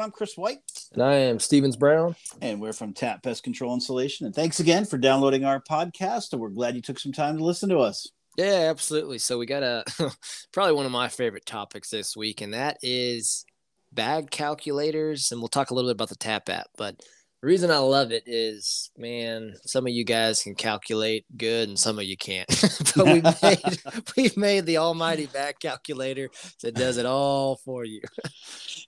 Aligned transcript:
everyone. 0.00 0.08
I'm 0.08 0.12
Chris 0.12 0.36
White. 0.36 0.60
And 0.94 1.02
I 1.02 1.14
am 1.14 1.38
Stevens 1.38 1.76
Brown. 1.76 2.16
And 2.40 2.60
we're 2.60 2.72
from 2.72 2.94
Tap 2.94 3.22
Pest 3.22 3.42
Control 3.42 3.74
Insulation. 3.74 4.26
And 4.26 4.34
thanks 4.34 4.58
again 4.58 4.84
for 4.86 4.96
downloading 4.96 5.44
our 5.44 5.60
podcast. 5.60 6.32
And 6.32 6.40
we're 6.40 6.48
glad 6.48 6.74
you 6.74 6.82
took 6.82 6.98
some 6.98 7.12
time 7.12 7.36
to 7.36 7.44
listen 7.44 7.68
to 7.68 7.78
us. 7.78 8.08
Yeah, 8.36 8.68
absolutely. 8.70 9.18
So 9.18 9.38
we 9.38 9.46
got 9.46 9.62
a 9.62 9.84
probably 10.52 10.74
one 10.74 10.86
of 10.86 10.92
my 10.92 11.08
favorite 11.08 11.44
topics 11.44 11.90
this 11.90 12.16
week, 12.16 12.40
and 12.40 12.54
that 12.54 12.78
is 12.82 13.44
bag 13.92 14.30
calculators. 14.30 15.32
And 15.32 15.40
we'll 15.40 15.48
talk 15.48 15.70
a 15.70 15.74
little 15.74 15.90
bit 15.90 15.96
about 15.96 16.08
the 16.08 16.16
Tap 16.16 16.48
app. 16.48 16.68
But 16.78 16.96
the 17.42 17.46
reason 17.46 17.70
I 17.70 17.78
love 17.78 18.12
it 18.12 18.24
is, 18.26 18.90
man, 18.98 19.54
some 19.64 19.86
of 19.86 19.92
you 19.94 20.04
guys 20.04 20.42
can 20.42 20.54
calculate 20.54 21.24
good 21.38 21.70
and 21.70 21.78
some 21.78 21.98
of 21.98 22.04
you 22.04 22.16
can't. 22.16 22.46
but 22.94 23.06
we've 23.06 23.42
made 23.42 23.78
we've 24.16 24.36
made 24.36 24.66
the 24.66 24.76
almighty 24.76 25.24
bag 25.24 25.56
calculator 25.58 26.28
that 26.62 26.74
does 26.74 26.98
it 26.98 27.06
all 27.06 27.56
for 27.64 27.84
you. 27.84 28.02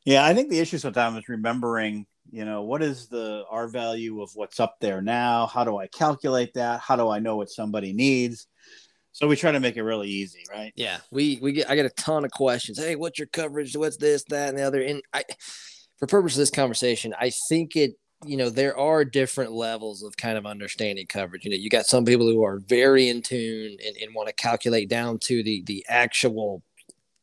Yeah, 0.04 0.24
I 0.24 0.34
think 0.34 0.50
the 0.50 0.58
issue 0.58 0.78
sometimes 0.78 1.18
is 1.18 1.28
remembering, 1.28 2.06
you 2.30 2.44
know, 2.44 2.62
what 2.62 2.82
is 2.82 3.08
the 3.08 3.44
R 3.50 3.68
value 3.68 4.22
of 4.22 4.30
what's 4.34 4.60
up 4.60 4.76
there 4.80 5.00
now? 5.00 5.46
How 5.46 5.64
do 5.64 5.78
I 5.78 5.86
calculate 5.86 6.54
that? 6.54 6.80
How 6.80 6.96
do 6.96 7.08
I 7.08 7.18
know 7.18 7.36
what 7.36 7.50
somebody 7.50 7.92
needs? 7.92 8.46
So 9.12 9.28
we 9.28 9.36
try 9.36 9.52
to 9.52 9.60
make 9.60 9.76
it 9.76 9.82
really 9.82 10.08
easy, 10.08 10.42
right? 10.50 10.72
Yeah, 10.74 10.98
we 11.10 11.38
we 11.42 11.52
get 11.52 11.70
I 11.70 11.76
get 11.76 11.86
a 11.86 11.90
ton 11.90 12.24
of 12.24 12.30
questions. 12.30 12.78
Hey, 12.78 12.96
what's 12.96 13.18
your 13.18 13.28
coverage? 13.28 13.76
What's 13.76 13.98
this, 13.98 14.24
that, 14.24 14.48
and 14.48 14.58
the 14.58 14.62
other? 14.62 14.82
And 14.82 15.02
I, 15.12 15.24
for 15.98 16.06
purpose 16.06 16.32
of 16.32 16.38
this 16.38 16.50
conversation, 16.50 17.14
I 17.18 17.30
think 17.48 17.76
it. 17.76 17.92
You 18.24 18.36
know, 18.36 18.50
there 18.50 18.78
are 18.78 19.04
different 19.04 19.50
levels 19.50 20.04
of 20.04 20.16
kind 20.16 20.38
of 20.38 20.46
understanding 20.46 21.06
coverage. 21.08 21.44
You 21.44 21.50
know, 21.50 21.56
you 21.56 21.68
got 21.68 21.86
some 21.86 22.04
people 22.04 22.30
who 22.30 22.44
are 22.44 22.60
very 22.60 23.08
in 23.08 23.20
tune 23.20 23.76
and, 23.84 23.96
and 23.96 24.14
want 24.14 24.28
to 24.28 24.34
calculate 24.34 24.88
down 24.88 25.18
to 25.24 25.42
the 25.42 25.64
the 25.66 25.84
actual 25.88 26.62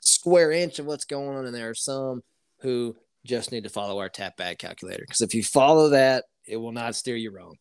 square 0.01 0.51
inch 0.51 0.77
of 0.77 0.85
what's 0.85 1.05
going 1.05 1.37
on, 1.37 1.45
and 1.45 1.55
there 1.55 1.69
are 1.69 1.73
some 1.73 2.21
who 2.61 2.95
just 3.25 3.51
need 3.51 3.63
to 3.63 3.69
follow 3.69 3.99
our 3.99 4.09
tap 4.09 4.37
bag 4.37 4.59
calculator 4.59 5.03
because 5.05 5.21
if 5.21 5.33
you 5.33 5.43
follow 5.43 5.89
that, 5.89 6.25
it 6.45 6.57
will 6.57 6.71
not 6.71 6.95
steer 6.95 7.15
you 7.15 7.31
wrong. 7.31 7.55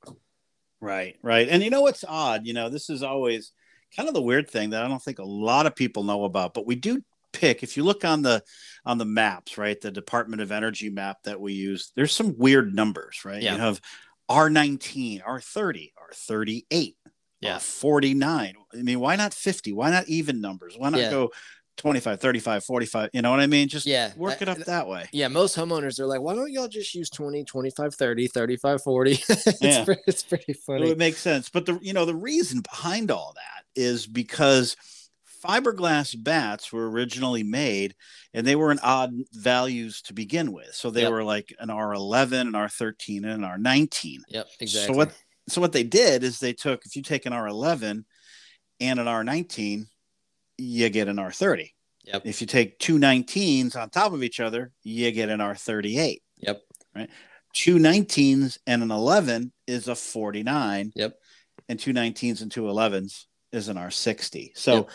Right, 0.80 1.16
right. 1.22 1.48
And 1.48 1.62
you 1.62 1.70
know 1.70 1.82
what's 1.82 2.04
odd? 2.06 2.46
You 2.46 2.54
know, 2.54 2.68
this 2.68 2.88
is 2.88 3.02
always 3.02 3.52
kind 3.96 4.08
of 4.08 4.14
the 4.14 4.22
weird 4.22 4.48
thing 4.48 4.70
that 4.70 4.84
I 4.84 4.88
don't 4.88 5.02
think 5.02 5.18
a 5.18 5.24
lot 5.24 5.66
of 5.66 5.74
people 5.74 6.04
know 6.04 6.24
about, 6.24 6.54
but 6.54 6.66
we 6.66 6.76
do 6.76 7.02
pick 7.32 7.62
if 7.62 7.76
you 7.76 7.84
look 7.84 8.04
on 8.04 8.22
the 8.22 8.42
on 8.84 8.98
the 8.98 9.04
maps 9.04 9.58
right 9.58 9.80
the 9.80 9.90
department 9.90 10.42
of 10.42 10.52
energy 10.52 10.88
map 10.88 11.18
that 11.24 11.40
we 11.40 11.52
use 11.52 11.92
there's 11.94 12.14
some 12.14 12.36
weird 12.38 12.74
numbers 12.74 13.22
right 13.24 13.42
yeah. 13.42 13.54
you 13.54 13.60
have 13.60 13.80
r19 14.30 15.22
r30 15.22 15.92
r38 16.10 16.94
yeah 17.40 17.56
r49 17.56 18.52
i 18.72 18.76
mean 18.76 19.00
why 19.00 19.16
not 19.16 19.34
50 19.34 19.72
why 19.72 19.90
not 19.90 20.08
even 20.08 20.40
numbers 20.40 20.74
why 20.76 20.88
not 20.88 21.00
yeah. 21.00 21.10
go 21.10 21.30
25 21.78 22.20
35 22.20 22.64
45 22.64 23.10
you 23.12 23.22
know 23.22 23.30
what 23.30 23.40
i 23.40 23.46
mean 23.46 23.68
just 23.68 23.86
yeah 23.86 24.12
work 24.16 24.42
it 24.42 24.48
up 24.48 24.58
that 24.58 24.86
way 24.86 25.06
yeah 25.12 25.28
most 25.28 25.56
homeowners 25.56 25.98
are 25.98 26.06
like 26.06 26.20
why 26.20 26.34
don't 26.34 26.50
y'all 26.50 26.68
just 26.68 26.94
use 26.94 27.08
20 27.08 27.44
25 27.44 27.94
30 27.94 28.26
35 28.26 28.82
40 28.82 29.10
it's, 29.28 29.62
yeah. 29.62 29.84
pretty, 29.84 30.02
it's 30.06 30.22
pretty 30.22 30.52
funny 30.52 30.90
it 30.90 30.98
makes 30.98 31.18
sense 31.18 31.48
but 31.48 31.64
the 31.64 31.78
you 31.80 31.92
know 31.92 32.04
the 32.04 32.14
reason 32.14 32.60
behind 32.60 33.10
all 33.10 33.32
that 33.36 33.64
is 33.80 34.06
because 34.06 34.76
fiberglass 35.44 36.20
batts 36.20 36.72
were 36.72 36.90
originally 36.90 37.42
made 37.42 37.94
and 38.34 38.46
they 38.46 38.56
were 38.56 38.70
in 38.72 38.78
odd 38.80 39.12
values 39.32 40.02
to 40.02 40.12
begin 40.12 40.52
with. 40.52 40.74
So 40.74 40.90
they 40.90 41.02
yep. 41.02 41.12
were 41.12 41.24
like 41.24 41.54
an 41.58 41.68
R11, 41.68 42.40
an 42.40 42.52
R13, 42.52 43.18
and 43.18 43.44
an 43.44 43.62
R19. 43.62 44.18
Yep, 44.28 44.48
exactly. 44.60 44.92
So 44.92 44.98
what 44.98 45.12
so 45.48 45.60
what 45.60 45.72
they 45.72 45.84
did 45.84 46.24
is 46.24 46.38
they 46.38 46.52
took 46.52 46.84
if 46.84 46.94
you 46.94 47.02
take 47.02 47.24
an 47.26 47.32
R11 47.32 48.04
and 48.80 49.00
an 49.00 49.06
R19, 49.06 49.86
you 50.58 50.90
get 50.90 51.08
an 51.08 51.16
R30. 51.16 51.70
Yep. 52.04 52.22
If 52.24 52.40
you 52.40 52.46
take 52.46 52.78
two 52.78 52.98
19s 52.98 53.76
on 53.76 53.90
top 53.90 54.12
of 54.12 54.22
each 54.22 54.40
other, 54.40 54.72
you 54.82 55.10
get 55.12 55.28
an 55.28 55.40
R38. 55.40 56.20
Yep. 56.38 56.62
Right. 56.94 57.10
Two 57.52 57.76
19s 57.76 58.58
and 58.66 58.82
an 58.82 58.90
11 58.90 59.52
is 59.66 59.88
a 59.88 59.94
49. 59.94 60.92
Yep. 60.94 61.18
And 61.68 61.78
two 61.78 61.92
19s 61.92 62.42
and 62.42 62.50
two 62.50 62.62
11s 62.62 63.24
is 63.52 63.68
an 63.68 63.76
R60. 63.76 64.52
So 64.56 64.74
yep. 64.74 64.90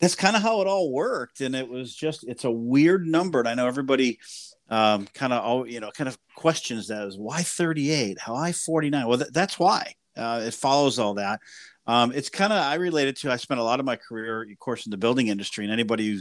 that's 0.00 0.14
kind 0.14 0.36
of 0.36 0.42
how 0.42 0.60
it 0.60 0.66
all 0.66 0.92
worked. 0.92 1.40
And 1.40 1.54
it 1.56 1.68
was 1.68 1.94
just, 1.94 2.24
it's 2.24 2.44
a 2.44 2.50
weird 2.50 3.06
number. 3.06 3.40
And 3.40 3.48
I 3.48 3.54
know 3.54 3.66
everybody 3.66 4.20
um, 4.68 5.08
kind 5.14 5.32
of, 5.32 5.42
all 5.42 5.66
you 5.66 5.80
know, 5.80 5.90
kind 5.90 6.08
of 6.08 6.16
questions 6.36 6.88
that 6.88 7.06
is 7.06 7.18
why 7.18 7.42
38? 7.42 8.18
How 8.20 8.36
I 8.36 8.52
49? 8.52 9.06
Well, 9.06 9.18
th- 9.18 9.30
that's 9.32 9.58
why. 9.58 9.94
Uh, 10.16 10.42
it 10.44 10.54
follows 10.54 10.98
all 10.98 11.14
that. 11.14 11.40
Um, 11.86 12.12
it's 12.12 12.28
kind 12.28 12.52
of, 12.52 12.60
I 12.60 12.74
related 12.74 13.16
to, 13.18 13.32
I 13.32 13.36
spent 13.36 13.60
a 13.60 13.64
lot 13.64 13.80
of 13.80 13.86
my 13.86 13.96
career, 13.96 14.42
of 14.42 14.58
course, 14.58 14.86
in 14.86 14.90
the 14.90 14.96
building 14.96 15.28
industry. 15.28 15.64
And 15.64 15.72
anybody 15.72 16.12
who 16.12 16.20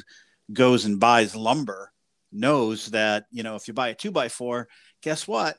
goes 0.53 0.85
and 0.85 0.99
buys 0.99 1.35
lumber 1.35 1.91
knows 2.31 2.87
that, 2.87 3.25
you 3.31 3.43
know, 3.43 3.55
if 3.55 3.67
you 3.67 3.73
buy 3.73 3.89
a 3.89 3.95
two 3.95 4.11
by 4.11 4.29
four, 4.29 4.67
guess 5.01 5.27
what? 5.27 5.57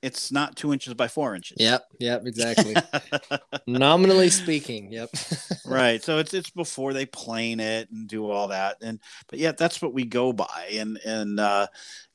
it's 0.00 0.30
not 0.30 0.56
two 0.56 0.72
inches 0.72 0.94
by 0.94 1.08
four 1.08 1.34
inches. 1.34 1.56
Yep. 1.60 1.84
Yep. 1.98 2.26
Exactly. 2.26 2.74
Nominally 3.66 4.30
speaking. 4.30 4.92
Yep. 4.92 5.10
right. 5.66 6.02
So 6.02 6.18
it's 6.18 6.34
it's 6.34 6.50
before 6.50 6.92
they 6.92 7.06
plane 7.06 7.60
it 7.60 7.90
and 7.90 8.06
do 8.06 8.30
all 8.30 8.48
that, 8.48 8.76
and 8.80 9.00
but 9.28 9.38
yeah, 9.38 9.52
that's 9.52 9.82
what 9.82 9.92
we 9.92 10.04
go 10.04 10.32
by. 10.32 10.68
And 10.72 10.98
and 11.04 11.40
uh, 11.40 11.66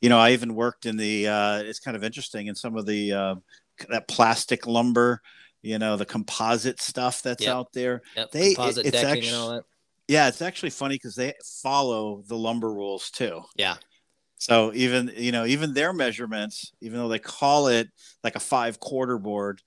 you 0.01 0.09
know, 0.09 0.19
I 0.19 0.31
even 0.31 0.55
worked 0.55 0.85
in 0.85 0.97
the. 0.97 1.27
Uh, 1.27 1.57
it's 1.63 1.79
kind 1.79 1.97
of 1.97 2.03
interesting 2.03 2.47
in 2.47 2.55
some 2.55 2.77
of 2.77 2.85
the 2.85 3.13
uh, 3.13 3.35
that 3.89 4.07
plastic 4.07 4.65
lumber. 4.65 5.21
You 5.63 5.79
know, 5.79 5.97
the 5.97 6.05
composite 6.05 6.79
stuff 6.81 7.23
that's 7.23 7.43
yep. 7.43 7.55
out 7.55 7.73
there. 7.73 8.01
Yep. 8.15 8.31
They 8.31 8.53
composite 8.53 8.85
it, 8.85 8.93
it's 8.93 9.01
decking 9.01 9.23
actually, 9.23 9.27
and 9.29 9.37
all 9.37 9.51
that. 9.53 9.63
Yeah, 10.07 10.27
it's 10.27 10.41
actually 10.41 10.69
funny 10.69 10.95
because 10.95 11.15
they 11.15 11.33
follow 11.63 12.21
the 12.27 12.37
lumber 12.37 12.71
rules 12.71 13.09
too. 13.09 13.41
Yeah. 13.55 13.75
So 14.37 14.73
even 14.75 15.11
you 15.15 15.31
know 15.31 15.45
even 15.45 15.73
their 15.73 15.93
measurements, 15.93 16.73
even 16.81 16.99
though 16.99 17.07
they 17.07 17.19
call 17.19 17.67
it 17.67 17.87
like 18.23 18.35
a 18.35 18.41
five 18.41 18.79
quarter 18.79 19.17
board, 19.17 19.61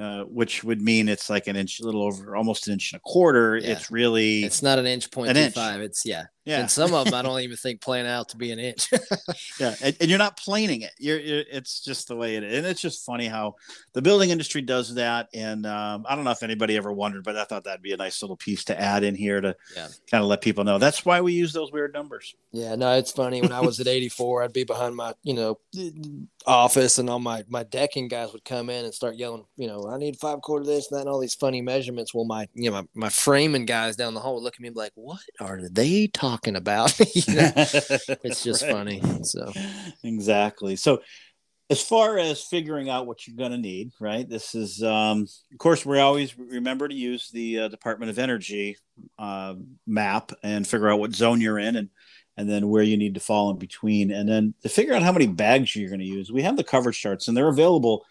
uh, 0.00 0.24
which 0.24 0.64
would 0.64 0.80
mean 0.80 1.10
it's 1.10 1.28
like 1.28 1.46
an 1.46 1.56
inch, 1.56 1.78
a 1.80 1.84
little 1.84 2.02
over, 2.02 2.34
almost 2.34 2.66
an 2.66 2.72
inch 2.72 2.92
and 2.92 2.98
a 2.98 3.02
quarter. 3.02 3.58
Yeah. 3.58 3.72
It's 3.72 3.90
really 3.90 4.44
it's 4.44 4.62
not 4.62 4.78
an 4.78 4.86
inch 4.86 5.10
point 5.10 5.36
an 5.36 5.52
five. 5.52 5.82
It's 5.82 6.06
yeah, 6.06 6.24
yeah. 6.46 6.60
And 6.60 6.70
some 6.70 6.94
of 6.94 7.04
them 7.04 7.12
I 7.12 7.20
don't 7.20 7.40
even 7.40 7.58
think 7.58 7.82
plan 7.82 8.06
out 8.06 8.30
to 8.30 8.38
be 8.38 8.50
an 8.50 8.58
inch. 8.58 8.88
yeah, 9.60 9.74
and, 9.82 9.94
and, 10.00 10.08
you're 10.08 10.18
not 10.18 10.38
planing 10.38 10.80
it. 10.80 10.92
You're, 10.98 11.20
you're, 11.20 11.44
it's 11.52 11.84
just 11.84 12.08
the 12.08 12.16
way 12.16 12.36
it 12.36 12.44
is, 12.44 12.56
and 12.56 12.66
it's 12.66 12.80
just 12.80 13.04
funny 13.04 13.26
how 13.26 13.56
the 13.92 14.00
building 14.00 14.30
industry 14.30 14.62
does 14.62 14.94
that. 14.94 15.28
And 15.34 15.66
um, 15.66 16.06
I 16.08 16.14
don't 16.16 16.24
know 16.24 16.30
if 16.30 16.42
anybody 16.42 16.78
ever 16.78 16.92
wondered, 16.94 17.22
but 17.22 17.36
I 17.36 17.44
thought 17.44 17.64
that'd 17.64 17.82
be 17.82 17.92
a 17.92 17.98
nice 17.98 18.22
little 18.22 18.38
piece 18.38 18.64
to 18.64 18.80
add 18.80 19.04
in 19.04 19.14
here 19.14 19.42
to 19.42 19.54
yeah. 19.76 19.88
kind 20.10 20.24
of 20.24 20.30
let 20.30 20.40
people 20.40 20.64
know 20.64 20.78
that's 20.78 21.04
why 21.04 21.20
we 21.20 21.34
use 21.34 21.52
those 21.52 21.72
weird 21.72 21.92
numbers. 21.92 22.34
Yeah, 22.52 22.74
no, 22.74 22.96
it's 22.96 23.12
funny. 23.12 23.42
When 23.42 23.52
I 23.52 23.60
was 23.60 23.80
at 23.80 23.86
84, 23.86 24.44
I'd 24.44 24.54
be 24.54 24.64
behind 24.64 24.96
my 24.96 25.12
you 25.22 25.34
know 25.34 25.58
office, 26.46 26.98
and 26.98 27.08
all 27.10 27.18
my 27.18 27.44
my 27.48 27.62
decking 27.62 28.08
guys 28.08 28.32
would 28.32 28.44
come 28.44 28.70
in 28.70 28.84
and 28.84 28.94
start 28.94 29.16
yelling, 29.16 29.44
you 29.56 29.66
know, 29.66 29.88
I 29.88 29.98
need 29.98 30.16
five 30.16 30.40
quarter 30.42 30.64
this 30.64 30.90
and 30.90 30.96
that, 30.96 31.02
and 31.02 31.10
all 31.10 31.20
these 31.20 31.34
funny 31.34 31.62
measurements. 31.62 32.14
Well, 32.14 32.24
my 32.24 32.48
you 32.54 32.70
know 32.70 32.82
my, 32.82 32.88
my 32.94 33.08
framing 33.08 33.66
guys 33.66 33.96
down 33.96 34.14
the 34.14 34.20
hall 34.20 34.34
would 34.34 34.44
look 34.44 34.54
at 34.54 34.60
me 34.60 34.68
and 34.68 34.74
be 34.74 34.80
like, 34.80 34.92
what 34.94 35.20
are 35.40 35.60
they 35.68 36.06
talking 36.06 36.56
about? 36.56 36.94
it's 37.00 38.42
just 38.42 38.62
right. 38.62 38.72
funny. 38.72 39.02
So 39.22 39.52
exactly. 40.02 40.76
So 40.76 41.00
as 41.70 41.80
far 41.80 42.18
as 42.18 42.42
figuring 42.42 42.90
out 42.90 43.06
what 43.06 43.26
you're 43.26 43.36
going 43.36 43.52
to 43.52 43.56
need, 43.56 43.92
right? 44.00 44.28
This 44.28 44.56
is, 44.56 44.82
um, 44.82 45.28
of 45.52 45.58
course, 45.58 45.86
we 45.86 46.00
always 46.00 46.36
remember 46.36 46.88
to 46.88 46.94
use 46.94 47.30
the 47.30 47.60
uh, 47.60 47.68
Department 47.68 48.10
of 48.10 48.18
Energy 48.18 48.76
uh, 49.20 49.54
map 49.86 50.32
and 50.42 50.66
figure 50.66 50.90
out 50.90 50.98
what 50.98 51.14
zone 51.14 51.40
you're 51.40 51.60
in 51.60 51.76
and 51.76 51.88
and 52.40 52.48
then 52.48 52.68
where 52.68 52.82
you 52.82 52.96
need 52.96 53.14
to 53.14 53.20
fall 53.20 53.50
in 53.50 53.58
between, 53.58 54.10
and 54.10 54.28
then 54.28 54.54
to 54.62 54.68
figure 54.68 54.94
out 54.94 55.02
how 55.02 55.12
many 55.12 55.26
bags 55.26 55.76
you're 55.76 55.90
going 55.90 56.00
to 56.00 56.06
use. 56.06 56.32
We 56.32 56.42
have 56.42 56.56
the 56.56 56.64
coverage 56.64 56.98
charts, 56.98 57.28
and 57.28 57.36
they're 57.36 57.48
available 57.48 58.04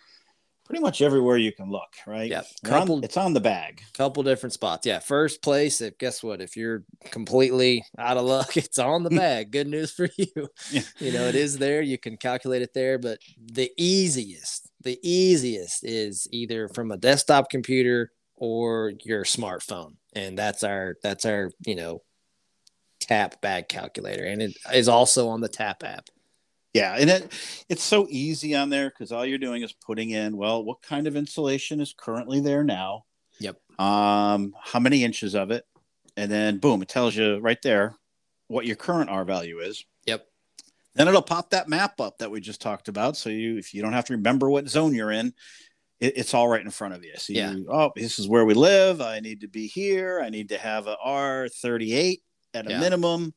pretty 0.69 0.81
much 0.81 1.01
everywhere 1.01 1.35
you 1.35 1.51
can 1.51 1.71
look, 1.71 1.95
right? 2.05 2.29
Yeah, 2.29 2.43
couple. 2.63 2.97
On, 2.97 3.03
it's 3.03 3.17
on 3.17 3.33
the 3.33 3.39
bag. 3.39 3.81
Couple 3.93 4.21
different 4.21 4.53
spots. 4.53 4.85
Yeah, 4.85 4.99
first 4.99 5.41
place. 5.41 5.81
If 5.81 5.97
guess 5.97 6.21
what? 6.21 6.41
If 6.41 6.55
you're 6.55 6.83
completely 7.05 7.83
out 7.97 8.17
of 8.17 8.25
luck, 8.25 8.55
it's 8.57 8.77
on 8.77 9.03
the 9.03 9.09
hmm. 9.09 9.17
bag. 9.17 9.51
Good 9.51 9.67
news 9.67 9.91
for 9.91 10.07
you. 10.17 10.47
Yeah. 10.71 10.81
You 10.99 11.11
know, 11.11 11.25
it 11.25 11.35
is 11.35 11.57
there. 11.57 11.81
You 11.81 11.97
can 11.97 12.17
calculate 12.17 12.61
it 12.61 12.73
there. 12.73 12.99
But 12.99 13.19
the 13.43 13.71
easiest, 13.77 14.69
the 14.83 14.99
easiest 15.01 15.83
is 15.83 16.27
either 16.31 16.67
from 16.69 16.91
a 16.91 16.97
desktop 16.97 17.49
computer 17.49 18.11
or 18.35 18.93
your 19.03 19.23
smartphone, 19.23 19.95
and 20.13 20.37
that's 20.37 20.63
our 20.63 20.95
that's 21.01 21.25
our 21.25 21.49
you 21.65 21.75
know 21.75 22.03
tap 23.09 23.41
bag 23.41 23.67
calculator, 23.67 24.23
and 24.23 24.41
it 24.41 24.55
is 24.71 24.87
also 24.87 25.29
on 25.29 25.41
the 25.41 25.49
tap 25.49 25.83
app. 25.83 26.09
Yeah, 26.73 26.95
and 26.95 27.09
it 27.09 27.65
it's 27.67 27.81
so 27.81 28.05
easy 28.09 28.55
on 28.55 28.69
there 28.69 28.89
because 28.89 29.11
all 29.11 29.25
you're 29.25 29.39
doing 29.39 29.63
is 29.63 29.73
putting 29.73 30.11
in 30.11 30.37
well, 30.37 30.63
what 30.63 30.83
kind 30.83 31.07
of 31.07 31.15
insulation 31.15 31.81
is 31.81 31.95
currently 31.97 32.39
there 32.39 32.63
now? 32.63 33.05
Yep. 33.39 33.57
Um, 33.79 34.53
how 34.61 34.79
many 34.79 35.03
inches 35.03 35.33
of 35.33 35.49
it, 35.49 35.65
and 36.15 36.31
then 36.31 36.59
boom, 36.59 36.83
it 36.83 36.87
tells 36.87 37.15
you 37.15 37.39
right 37.39 37.61
there 37.63 37.95
what 38.47 38.67
your 38.67 38.75
current 38.75 39.09
R 39.09 39.25
value 39.25 39.59
is. 39.59 39.83
Yep. 40.05 40.27
Then 40.93 41.07
it'll 41.07 41.21
pop 41.23 41.49
that 41.51 41.67
map 41.67 41.99
up 41.99 42.19
that 42.19 42.29
we 42.29 42.41
just 42.41 42.61
talked 42.61 42.89
about. 42.89 43.17
So 43.17 43.29
you, 43.29 43.57
if 43.57 43.73
you 43.73 43.81
don't 43.81 43.93
have 43.93 44.05
to 44.05 44.13
remember 44.13 44.49
what 44.49 44.67
zone 44.67 44.93
you're 44.93 45.11
in, 45.11 45.33
it, 45.99 46.17
it's 46.17 46.33
all 46.33 46.47
right 46.47 46.61
in 46.61 46.71
front 46.71 46.95
of 46.95 47.03
you. 47.03 47.13
So 47.15 47.33
yeah. 47.33 47.51
you, 47.51 47.67
oh, 47.71 47.91
this 47.95 48.19
is 48.19 48.27
where 48.27 48.43
we 48.43 48.55
live. 48.55 49.01
I 49.01 49.19
need 49.19 49.41
to 49.41 49.47
be 49.47 49.67
here. 49.67 50.19
I 50.23 50.29
need 50.29 50.49
to 50.49 50.57
have 50.57 50.87
a 50.87 50.97
R38 51.05 52.19
at 52.53 52.67
a 52.67 52.71
yeah. 52.71 52.79
minimum 52.79 53.33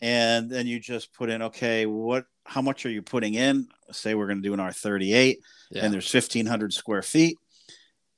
and 0.00 0.50
then 0.50 0.66
you 0.66 0.80
just 0.80 1.12
put 1.14 1.30
in 1.30 1.42
okay 1.42 1.86
what 1.86 2.24
how 2.44 2.62
much 2.62 2.84
are 2.86 2.90
you 2.90 3.02
putting 3.02 3.34
in? 3.34 3.68
Say 3.92 4.14
we're 4.14 4.26
going 4.26 4.42
to 4.42 4.48
do 4.48 4.54
an 4.54 4.60
R38 4.60 5.36
Yeah. 5.70 5.84
and 5.84 5.92
there's 5.92 6.12
1500 6.12 6.72
square 6.72 7.02
feet. 7.02 7.38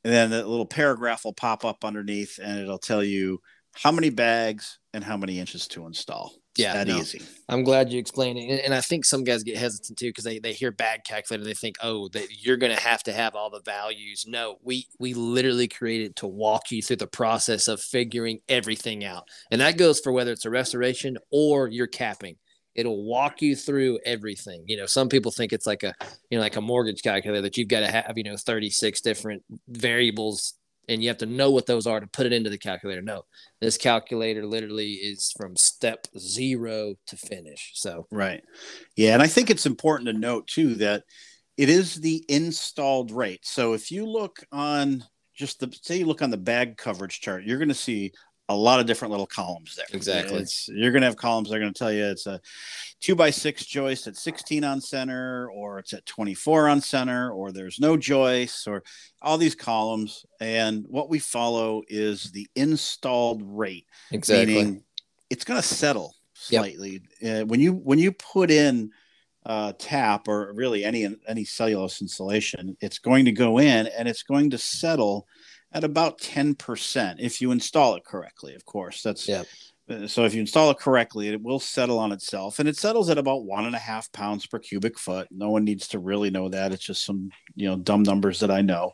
And 0.02 0.12
then 0.12 0.30
the 0.30 0.46
little 0.46 0.66
paragraph 0.66 1.24
will 1.24 1.32
pop 1.32 1.64
up 1.64 1.84
underneath 1.84 2.38
and 2.42 2.58
it'll 2.58 2.78
tell 2.78 3.02
you 3.02 3.40
how 3.74 3.92
many 3.92 4.10
bags 4.10 4.78
and 4.92 5.02
how 5.02 5.16
many 5.16 5.38
inches 5.40 5.66
to 5.68 5.86
install. 5.86 6.32
It's 6.52 6.60
Yeah, 6.60 6.74
that 6.74 6.86
no. 6.86 6.98
easy. 6.98 7.20
I'm 7.48 7.64
glad 7.64 7.92
you 7.92 7.98
explained 7.98 8.38
it. 8.38 8.48
And, 8.48 8.60
and 8.60 8.74
I 8.74 8.80
think 8.80 9.04
some 9.04 9.24
guys 9.24 9.42
get 9.42 9.56
hesitant 9.56 9.98
too 9.98 10.10
because 10.10 10.22
they, 10.24 10.38
they 10.38 10.52
hear 10.52 10.70
bag 10.70 11.00
calculator. 11.04 11.44
They 11.44 11.54
think, 11.54 11.76
oh, 11.82 12.08
that 12.10 12.28
you're 12.30 12.56
going 12.56 12.74
to 12.74 12.80
have 12.80 13.02
to 13.04 13.12
have 13.12 13.34
all 13.34 13.50
the 13.50 13.60
values. 13.64 14.24
No, 14.28 14.56
we 14.62 14.86
we 15.00 15.14
literally 15.14 15.66
created 15.66 16.14
to 16.16 16.28
walk 16.28 16.70
you 16.70 16.80
through 16.80 16.96
the 16.96 17.08
process 17.08 17.66
of 17.66 17.80
figuring 17.80 18.38
everything 18.48 19.04
out. 19.04 19.28
And 19.50 19.60
that 19.60 19.76
goes 19.78 19.98
for 19.98 20.12
whether 20.12 20.30
it's 20.30 20.44
a 20.44 20.50
restoration 20.50 21.18
or 21.32 21.68
you're 21.68 21.88
capping. 21.88 22.36
It'll 22.76 23.04
walk 23.04 23.40
you 23.42 23.54
through 23.56 24.00
everything. 24.04 24.64
You 24.66 24.76
know, 24.76 24.86
some 24.86 25.08
people 25.08 25.30
think 25.32 25.52
it's 25.52 25.66
like 25.66 25.82
a 25.82 25.94
you 26.30 26.38
know 26.38 26.42
like 26.42 26.56
a 26.56 26.60
mortgage 26.60 27.02
calculator 27.02 27.42
that 27.42 27.56
you've 27.56 27.68
got 27.68 27.80
to 27.80 27.90
have 27.90 28.12
you 28.16 28.24
know 28.24 28.36
36 28.36 29.00
different 29.00 29.42
variables 29.68 30.54
and 30.88 31.02
you 31.02 31.08
have 31.08 31.18
to 31.18 31.26
know 31.26 31.50
what 31.50 31.66
those 31.66 31.86
are 31.86 32.00
to 32.00 32.06
put 32.06 32.26
it 32.26 32.32
into 32.32 32.50
the 32.50 32.58
calculator. 32.58 33.02
No, 33.02 33.24
this 33.60 33.76
calculator 33.76 34.46
literally 34.46 34.92
is 34.92 35.32
from 35.36 35.56
step 35.56 36.06
zero 36.18 36.94
to 37.06 37.16
finish. 37.16 37.72
So 37.74 38.06
Right. 38.10 38.42
Yeah. 38.96 39.14
And 39.14 39.22
I 39.22 39.26
think 39.26 39.50
it's 39.50 39.66
important 39.66 40.08
to 40.08 40.12
note 40.12 40.46
too 40.46 40.74
that 40.76 41.04
it 41.56 41.68
is 41.68 41.96
the 41.96 42.24
installed 42.28 43.10
rate. 43.10 43.44
So 43.44 43.74
if 43.74 43.90
you 43.90 44.06
look 44.06 44.44
on 44.50 45.04
just 45.34 45.60
the 45.60 45.72
say 45.82 45.98
you 45.98 46.06
look 46.06 46.22
on 46.22 46.30
the 46.30 46.36
bag 46.36 46.76
coverage 46.76 47.20
chart, 47.20 47.44
you're 47.44 47.58
going 47.58 47.68
to 47.68 47.74
see 47.74 48.12
a 48.48 48.54
lot 48.54 48.78
of 48.78 48.86
different 48.86 49.10
little 49.10 49.26
columns 49.26 49.74
there. 49.76 49.86
Exactly. 49.92 50.38
It's, 50.38 50.68
you're 50.68 50.92
going 50.92 51.00
to 51.00 51.06
have 51.06 51.16
columns 51.16 51.48
that 51.48 51.56
are 51.56 51.60
going 51.60 51.72
to 51.72 51.78
tell 51.78 51.92
you 51.92 52.04
it's 52.04 52.26
a 52.26 52.40
two 53.00 53.14
by 53.14 53.30
six 53.30 53.64
joist 53.64 54.06
at 54.06 54.16
16 54.16 54.64
on 54.64 54.80
center, 54.80 55.50
or 55.50 55.78
it's 55.78 55.94
at 55.94 56.04
24 56.04 56.68
on 56.68 56.80
center, 56.80 57.30
or 57.30 57.52
there's 57.52 57.80
no 57.80 57.96
joist, 57.96 58.68
or 58.68 58.82
all 59.22 59.38
these 59.38 59.54
columns. 59.54 60.26
And 60.40 60.84
what 60.88 61.08
we 61.08 61.18
follow 61.18 61.82
is 61.88 62.30
the 62.32 62.46
installed 62.54 63.42
rate 63.42 63.86
exactly. 64.10 64.54
meaning 64.54 64.84
it's 65.30 65.44
going 65.44 65.60
to 65.60 65.66
settle 65.66 66.14
Yep. 66.50 66.60
slightly 66.62 67.02
uh, 67.24 67.46
when 67.46 67.60
you 67.60 67.72
when 67.72 67.98
you 67.98 68.12
put 68.12 68.50
in 68.50 68.90
uh, 69.46 69.72
tap 69.78 70.28
or 70.28 70.52
really 70.52 70.84
any 70.84 71.06
any 71.28 71.44
cellulose 71.44 72.02
insulation 72.02 72.76
it's 72.80 72.98
going 72.98 73.24
to 73.24 73.32
go 73.32 73.58
in 73.58 73.86
and 73.86 74.08
it's 74.08 74.22
going 74.22 74.50
to 74.50 74.58
settle 74.58 75.26
at 75.74 75.84
about 75.84 76.18
10% 76.20 77.16
if 77.18 77.40
you 77.40 77.50
install 77.50 77.96
it 77.96 78.04
correctly 78.04 78.54
of 78.54 78.64
course 78.64 79.02
that's 79.02 79.28
Yep. 79.28 79.46
uh, 79.90 80.06
so 80.06 80.24
if 80.24 80.32
you 80.32 80.40
install 80.40 80.70
it 80.70 80.78
correctly 80.78 81.28
it 81.28 81.42
will 81.42 81.58
settle 81.60 81.98
on 81.98 82.12
itself 82.12 82.58
and 82.58 82.68
it 82.68 82.76
settles 82.76 83.10
at 83.10 83.18
about 83.18 83.44
one 83.44 83.66
and 83.66 83.74
a 83.74 83.78
half 83.78 84.10
pounds 84.12 84.46
per 84.46 84.58
cubic 84.58 84.98
foot 84.98 85.28
no 85.30 85.50
one 85.50 85.64
needs 85.64 85.88
to 85.88 85.98
really 85.98 86.30
know 86.30 86.48
that 86.48 86.72
it's 86.72 86.84
just 86.84 87.04
some 87.04 87.30
you 87.54 87.68
know 87.68 87.76
dumb 87.76 88.02
numbers 88.02 88.40
that 88.40 88.50
i 88.50 88.60
know 88.62 88.92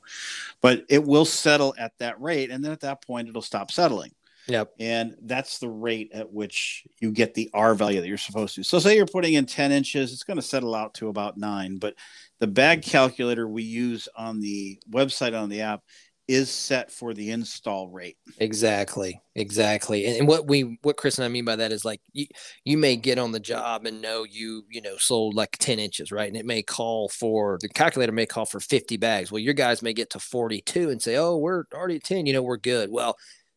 but 0.61 0.85
it 0.89 1.05
will 1.05 1.25
settle 1.27 1.75
at 1.79 1.93
that 1.99 2.21
rate 2.21 2.51
and 2.51 2.65
then 2.65 2.73
at 2.73 2.81
that 2.81 3.05
point 3.07 3.29
it'll 3.29 3.43
stop 3.43 3.71
settling 3.71 4.11
Yep. 4.49 4.73
and 4.81 5.17
that's 5.23 5.59
the 5.59 5.69
rate 5.69 6.11
at 6.13 6.33
which 6.33 6.85
you 6.99 7.13
get 7.13 7.35
the 7.35 7.51
R 7.55 7.75
value 7.75 8.01
that 8.01 8.09
you're 8.09 8.17
supposed 8.19 8.57
to. 8.57 8.65
So, 8.65 8.81
say 8.81 8.97
you're 8.97 9.07
putting 9.07 9.35
in 9.35 9.47
10 9.47 9.71
inches, 9.71 10.13
it's 10.13 10.25
going 10.25 10.39
to 10.39 10.43
settle 10.43 10.75
out 10.75 10.95
to 10.95 11.09
about 11.09 11.37
nine. 11.37 11.77
But 11.77 11.95
the 12.41 12.49
bag 12.49 12.83
calculator 12.83 13.47
we 13.47 13.63
use 13.63 14.09
on 14.17 14.41
the 14.41 14.81
website 14.91 15.41
on 15.41 15.51
the 15.51 15.61
app 15.61 15.83
is 16.31 16.49
set 16.49 16.93
for 16.93 17.13
the 17.13 17.31
install 17.33 17.89
rate. 17.89 18.17
Exactly. 18.39 19.21
Exactly. 19.35 20.07
And, 20.07 20.17
and 20.19 20.29
what 20.29 20.47
we 20.47 20.79
what 20.83 20.97
Chris 20.97 21.19
and 21.19 21.25
I 21.25 21.29
mean 21.29 21.45
by 21.45 21.57
that 21.57 21.73
is 21.73 21.85
like 21.85 22.01
you 22.13 22.27
you 22.65 22.79
may 22.79 22.95
get 22.97 23.19
on 23.19 23.33
the 23.33 23.41
job 23.41 23.85
and 23.85 24.01
know 24.01 24.25
you 24.25 24.65
you 24.71 24.81
know 24.81 24.97
sold 24.97 25.35
like 25.35 25.57
10 25.59 25.81
inches, 25.81 26.13
right? 26.13 26.29
And 26.29 26.37
it 26.37 26.47
may 26.47 26.63
call 26.63 27.09
for 27.09 27.59
the 27.61 27.69
calculator 27.69 28.13
may 28.13 28.27
call 28.27 28.47
for 28.47 28.61
50 28.61 28.97
bags. 28.97 29.33
Well, 29.33 29.41
your 29.41 29.55
guys 29.55 29.83
may 29.83 29.93
get 29.93 30.11
to 30.11 30.21
42 30.21 30.91
and 30.91 31.03
say, 31.03 31.17
"Oh, 31.17 31.37
we're 31.37 31.65
already 31.75 31.97
at 31.97 32.05
10, 32.05 32.27
you 32.27 32.33
know, 32.33 32.43
we're 32.43 32.57
good." 32.59 32.91
Well, 32.91 33.17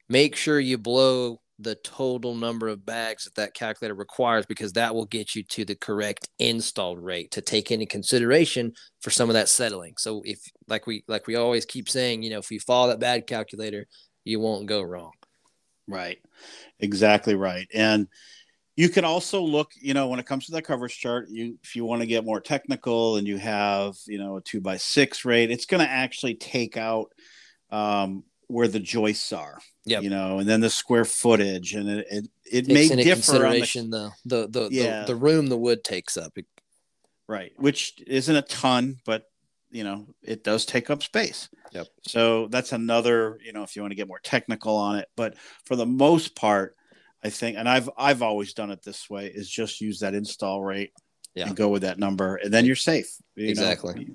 make 0.09 0.35
sure 0.35 0.59
you 0.59 0.77
blow 0.79 1.39
the 1.63 1.75
total 1.75 2.35
number 2.35 2.67
of 2.67 2.85
bags 2.85 3.25
that 3.25 3.35
that 3.35 3.53
calculator 3.53 3.95
requires 3.95 4.45
because 4.45 4.73
that 4.73 4.93
will 4.93 5.05
get 5.05 5.35
you 5.35 5.43
to 5.43 5.65
the 5.65 5.75
correct 5.75 6.29
installed 6.39 6.99
rate 6.99 7.31
to 7.31 7.41
take 7.41 7.71
into 7.71 7.85
consideration 7.85 8.73
for 9.01 9.09
some 9.09 9.29
of 9.29 9.33
that 9.33 9.49
settling. 9.49 9.93
So 9.97 10.21
if 10.25 10.39
like 10.67 10.85
we 10.85 11.03
like 11.07 11.27
we 11.27 11.35
always 11.35 11.65
keep 11.65 11.89
saying, 11.89 12.23
you 12.23 12.29
know, 12.29 12.39
if 12.39 12.51
you 12.51 12.59
follow 12.59 12.89
that 12.89 12.99
bag 12.99 13.27
calculator, 13.27 13.87
you 14.23 14.39
won't 14.39 14.67
go 14.67 14.81
wrong. 14.81 15.13
Right. 15.87 16.19
Exactly 16.79 17.35
right. 17.35 17.67
And 17.73 18.07
you 18.75 18.89
can 18.89 19.05
also 19.05 19.41
look, 19.41 19.71
you 19.79 19.93
know, 19.93 20.07
when 20.07 20.19
it 20.19 20.25
comes 20.25 20.47
to 20.47 20.53
that 20.53 20.63
coverage 20.63 20.97
chart, 20.97 21.27
you 21.29 21.57
if 21.63 21.75
you 21.75 21.85
want 21.85 22.01
to 22.01 22.07
get 22.07 22.25
more 22.25 22.41
technical 22.41 23.17
and 23.17 23.27
you 23.27 23.37
have, 23.37 23.95
you 24.07 24.17
know, 24.17 24.37
a 24.37 24.41
two 24.41 24.61
by 24.61 24.77
six 24.77 25.25
rate, 25.25 25.51
it's 25.51 25.65
going 25.65 25.83
to 25.83 25.89
actually 25.89 26.35
take 26.35 26.77
out 26.77 27.11
um, 27.69 28.23
where 28.53 28.67
the 28.67 28.79
joists 28.79 29.33
are. 29.33 29.57
Yeah, 29.85 29.99
You 29.99 30.09
know, 30.09 30.39
and 30.39 30.47
then 30.47 30.61
the 30.61 30.69
square 30.69 31.03
footage, 31.05 31.73
and 31.73 31.89
it 31.89 32.07
it, 32.09 32.27
it 32.51 32.67
may 32.67 32.87
differ 32.87 32.93
on 32.93 32.97
the 32.97 33.03
consideration 33.13 33.89
the 33.89 34.11
the 34.25 34.47
the, 34.47 34.69
Yeah. 34.71 35.01
the 35.01 35.07
the 35.07 35.15
room 35.15 35.47
the 35.47 35.57
wood 35.57 35.83
takes 35.83 36.15
up. 36.17 36.37
right, 37.27 37.51
which 37.57 37.95
isn't 38.07 38.35
a 38.35 38.41
ton, 38.43 38.97
but 39.05 39.25
you 39.71 39.83
know, 39.83 40.05
it 40.21 40.43
does 40.43 40.65
take 40.65 40.89
up 40.89 41.01
space. 41.01 41.49
Yep. 41.71 41.87
So 42.07 42.47
that's 42.47 42.73
another, 42.73 43.39
you 43.43 43.51
know, 43.53 43.63
if 43.63 43.75
you 43.75 43.81
want 43.81 43.91
to 43.91 43.95
get 43.95 44.07
more 44.07 44.19
technical 44.23 44.75
on 44.77 44.97
it, 44.99 45.07
but 45.17 45.35
for 45.65 45.75
the 45.75 45.85
most 45.87 46.35
part, 46.35 46.75
I 47.23 47.29
think, 47.31 47.57
and 47.57 47.67
I've 47.67 47.89
I've 47.97 48.21
always 48.21 48.53
done 48.53 48.69
it 48.71 48.83
this 48.83 49.09
way, 49.09 49.27
is 49.27 49.49
just 49.49 49.81
use 49.81 49.99
that 49.99 50.13
install 50.13 50.61
rate 50.63 50.91
Yeah. 51.33 51.47
and 51.47 51.55
go 51.55 51.69
with 51.69 51.81
that 51.81 51.97
number, 51.97 52.35
and 52.35 52.53
then 52.53 52.65
you're 52.65 52.75
safe. 52.75 53.09
you 53.35 53.45
know? 53.45 53.49
Exactly. 53.51 54.09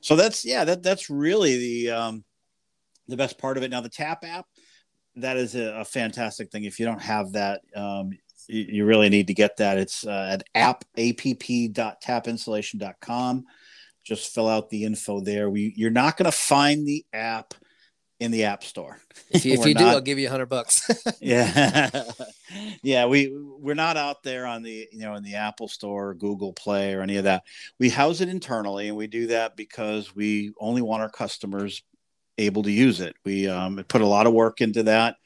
So 0.00 0.16
that's 0.16 0.44
yeah, 0.46 0.64
that 0.64 0.82
that's 0.82 1.10
really 1.10 1.58
the 1.58 1.90
um, 1.90 2.24
the 3.10 3.16
best 3.16 3.38
part 3.38 3.56
of 3.56 3.62
it. 3.62 3.70
Now 3.70 3.80
the 3.80 3.88
Tap 3.88 4.24
app, 4.24 4.46
that 5.16 5.36
is 5.36 5.54
a, 5.54 5.80
a 5.80 5.84
fantastic 5.84 6.50
thing. 6.50 6.64
If 6.64 6.80
you 6.80 6.86
don't 6.86 7.02
have 7.02 7.32
that, 7.32 7.60
um, 7.74 8.12
you, 8.48 8.66
you 8.68 8.84
really 8.84 9.08
need 9.08 9.26
to 9.28 9.34
get 9.34 9.56
that. 9.58 9.78
It's 9.78 10.04
uh, 10.06 10.28
at 10.32 10.42
app 10.54 10.84
app.tapinsulation.com. 10.96 13.44
Just 14.02 14.34
fill 14.34 14.48
out 14.48 14.70
the 14.70 14.84
info 14.84 15.20
there. 15.20 15.50
We 15.50 15.74
you're 15.76 15.90
not 15.90 16.16
going 16.16 16.24
to 16.24 16.32
find 16.32 16.86
the 16.86 17.04
app 17.12 17.52
in 18.20 18.30
the 18.30 18.44
app 18.44 18.62
store. 18.62 18.98
If 19.30 19.44
you, 19.44 19.52
if 19.54 19.66
you 19.66 19.74
do, 19.74 19.84
not- 19.84 19.94
I'll 19.94 20.00
give 20.00 20.18
you 20.18 20.28
a 20.28 20.30
hundred 20.30 20.46
bucks. 20.46 20.88
yeah 21.20 22.04
yeah 22.82 23.06
we 23.06 23.36
we're 23.58 23.74
not 23.74 23.96
out 23.96 24.22
there 24.22 24.46
on 24.46 24.62
the 24.62 24.88
you 24.92 25.00
know 25.00 25.14
in 25.14 25.22
the 25.22 25.36
apple 25.36 25.68
store 25.68 26.10
or 26.10 26.14
google 26.14 26.52
play 26.52 26.94
or 26.94 27.02
any 27.02 27.16
of 27.16 27.24
that 27.24 27.44
we 27.78 27.88
house 27.88 28.20
it 28.20 28.28
internally 28.28 28.88
and 28.88 28.96
we 28.96 29.06
do 29.06 29.28
that 29.28 29.56
because 29.56 30.14
we 30.14 30.52
only 30.58 30.82
want 30.82 31.02
our 31.02 31.10
customers 31.10 31.82
able 32.38 32.62
to 32.62 32.70
use 32.70 33.00
it 33.00 33.14
we 33.24 33.48
um, 33.48 33.82
put 33.88 34.00
a 34.00 34.06
lot 34.06 34.26
of 34.26 34.32
work 34.32 34.60
into 34.60 34.82
that 34.82 35.16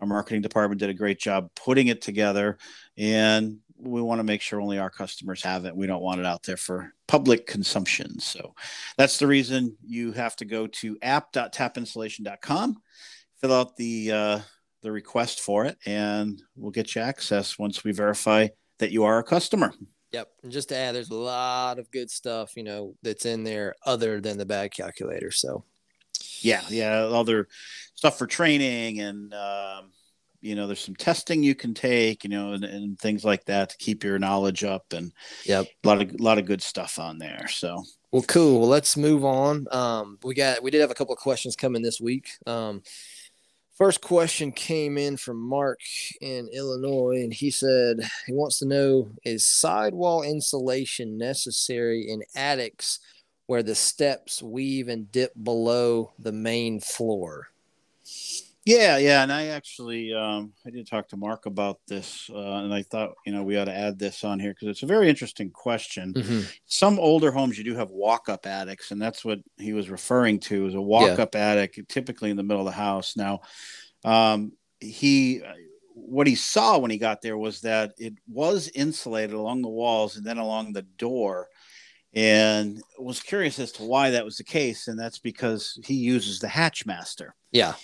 our 0.00 0.06
marketing 0.06 0.42
department 0.42 0.80
did 0.80 0.90
a 0.90 0.94
great 0.94 1.18
job 1.18 1.48
putting 1.54 1.88
it 1.88 2.02
together 2.02 2.58
and 2.96 3.58
we 3.76 4.00
want 4.00 4.18
to 4.18 4.24
make 4.24 4.40
sure 4.40 4.60
only 4.60 4.78
our 4.78 4.90
customers 4.90 5.42
have 5.42 5.64
it 5.64 5.76
we 5.76 5.86
don't 5.86 6.02
want 6.02 6.20
it 6.20 6.26
out 6.26 6.42
there 6.42 6.56
for 6.56 6.92
public 7.06 7.46
consumption 7.46 8.18
so 8.18 8.54
that's 8.96 9.18
the 9.18 9.26
reason 9.26 9.76
you 9.84 10.12
have 10.12 10.36
to 10.36 10.44
go 10.44 10.66
to 10.66 10.98
app.tapinsulation.com, 11.02 12.76
fill 13.40 13.52
out 13.52 13.76
the 13.76 14.12
uh, 14.12 14.40
the 14.82 14.92
request 14.92 15.40
for 15.40 15.64
it, 15.64 15.78
and 15.86 16.42
we'll 16.56 16.70
get 16.70 16.94
you 16.94 17.00
access 17.00 17.58
once 17.58 17.84
we 17.84 17.92
verify 17.92 18.48
that 18.78 18.90
you 18.92 19.04
are 19.04 19.18
a 19.18 19.24
customer. 19.24 19.72
yep. 20.12 20.28
And 20.42 20.52
just 20.52 20.68
to 20.68 20.76
add, 20.76 20.94
there's 20.94 21.10
a 21.10 21.14
lot 21.14 21.78
of 21.78 21.90
good 21.90 22.10
stuff, 22.10 22.56
you 22.56 22.64
know, 22.64 22.94
that's 23.02 23.24
in 23.24 23.44
there 23.44 23.74
other 23.86 24.20
than 24.20 24.36
the 24.36 24.46
bag 24.46 24.72
calculator. 24.72 25.30
So 25.30 25.64
Yeah, 26.44 26.62
yeah, 26.68 26.98
other 27.04 27.48
stuff 27.94 28.18
for 28.18 28.26
training, 28.26 29.00
and 29.00 29.32
um, 29.34 29.92
you 30.40 30.54
know, 30.54 30.66
there's 30.66 30.80
some 30.80 30.94
testing 30.94 31.42
you 31.42 31.54
can 31.54 31.72
take, 31.72 32.22
you 32.22 32.28
know, 32.28 32.52
and, 32.52 32.64
and 32.64 32.98
things 32.98 33.24
like 33.24 33.46
that 33.46 33.70
to 33.70 33.76
keep 33.78 34.04
your 34.04 34.18
knowledge 34.18 34.62
up, 34.62 34.92
and 34.92 35.10
Yep. 35.46 35.66
a 35.82 35.88
lot 35.88 36.02
of 36.02 36.10
a 36.10 36.22
lot 36.22 36.38
of 36.38 36.44
good 36.44 36.62
stuff 36.62 36.98
on 36.98 37.18
there. 37.18 37.48
So 37.48 37.82
Well, 38.12 38.22
cool. 38.22 38.60
Well, 38.60 38.68
let's 38.68 38.96
move 38.96 39.24
on. 39.24 39.66
Um, 39.72 40.18
we 40.22 40.34
got 40.34 40.62
we 40.62 40.70
did 40.70 40.82
have 40.82 40.90
a 40.90 40.94
couple 40.94 41.14
of 41.14 41.20
questions 41.20 41.56
coming 41.56 41.80
this 41.80 41.98
week. 41.98 42.28
Um, 42.46 42.82
first 43.78 44.02
question 44.02 44.52
came 44.52 44.98
in 44.98 45.16
from 45.16 45.40
Mark 45.40 45.80
in 46.20 46.48
Illinois, 46.52 47.22
and 47.22 47.32
he 47.32 47.50
said 47.50 48.00
he 48.26 48.34
wants 48.34 48.58
to 48.58 48.66
know: 48.66 49.10
Is 49.24 49.46
sidewall 49.46 50.22
insulation 50.22 51.16
necessary 51.16 52.06
in 52.08 52.22
attics 52.36 53.00
where 53.46 53.62
the 53.62 53.74
steps 53.74 54.42
weave 54.42 54.88
and 54.88 55.10
dip 55.12 55.32
below 55.42 56.12
the 56.18 56.32
main 56.32 56.80
floor? 56.80 57.48
Yeah, 58.66 58.96
yeah, 58.96 59.22
and 59.22 59.30
I 59.30 59.48
actually 59.48 60.14
um, 60.14 60.54
I 60.66 60.70
did 60.70 60.86
talk 60.86 61.08
to 61.08 61.18
Mark 61.18 61.44
about 61.44 61.80
this, 61.86 62.30
uh, 62.32 62.38
and 62.38 62.72
I 62.72 62.82
thought 62.82 63.12
you 63.26 63.32
know 63.32 63.42
we 63.42 63.58
ought 63.58 63.66
to 63.66 63.76
add 63.76 63.98
this 63.98 64.24
on 64.24 64.40
here 64.40 64.52
because 64.54 64.68
it's 64.68 64.82
a 64.82 64.86
very 64.86 65.10
interesting 65.10 65.50
question. 65.50 66.14
Some 66.64 66.98
older 66.98 67.30
homes 67.30 67.58
you 67.58 67.64
do 67.64 67.74
have 67.74 67.90
walk-up 67.90 68.46
attics, 68.46 68.90
and 68.90 69.00
that's 69.00 69.22
what 69.22 69.40
he 69.58 69.74
was 69.74 69.90
referring 69.90 70.40
to 70.40 70.66
is 70.66 70.74
a 70.74 70.80
walk-up 70.80 71.34
attic, 71.34 71.78
typically 71.88 72.30
in 72.30 72.38
the 72.38 72.42
middle 72.42 72.66
of 72.66 72.72
the 72.72 72.72
house. 72.72 73.18
Now, 73.18 73.40
um, 74.02 74.52
he 74.80 75.42
what 75.94 76.26
he 76.26 76.34
saw 76.34 76.78
when 76.78 76.90
he 76.90 76.98
got 76.98 77.20
there 77.20 77.38
was 77.38 77.60
that 77.60 77.92
it 77.98 78.14
was 78.26 78.70
insulated 78.74 79.34
along 79.34 79.60
the 79.60 79.68
walls 79.68 80.16
and 80.16 80.24
then 80.24 80.38
along 80.38 80.72
the 80.72 80.82
door 80.82 81.48
and 82.14 82.80
was 82.98 83.20
curious 83.20 83.58
as 83.58 83.72
to 83.72 83.82
why 83.82 84.10
that 84.10 84.24
was 84.24 84.36
the 84.36 84.44
case 84.44 84.88
and 84.88 84.98
that's 84.98 85.18
because 85.18 85.78
he 85.84 85.94
uses 85.94 86.38
the 86.38 86.48
hatchmaster 86.48 87.34
yeah 87.52 87.74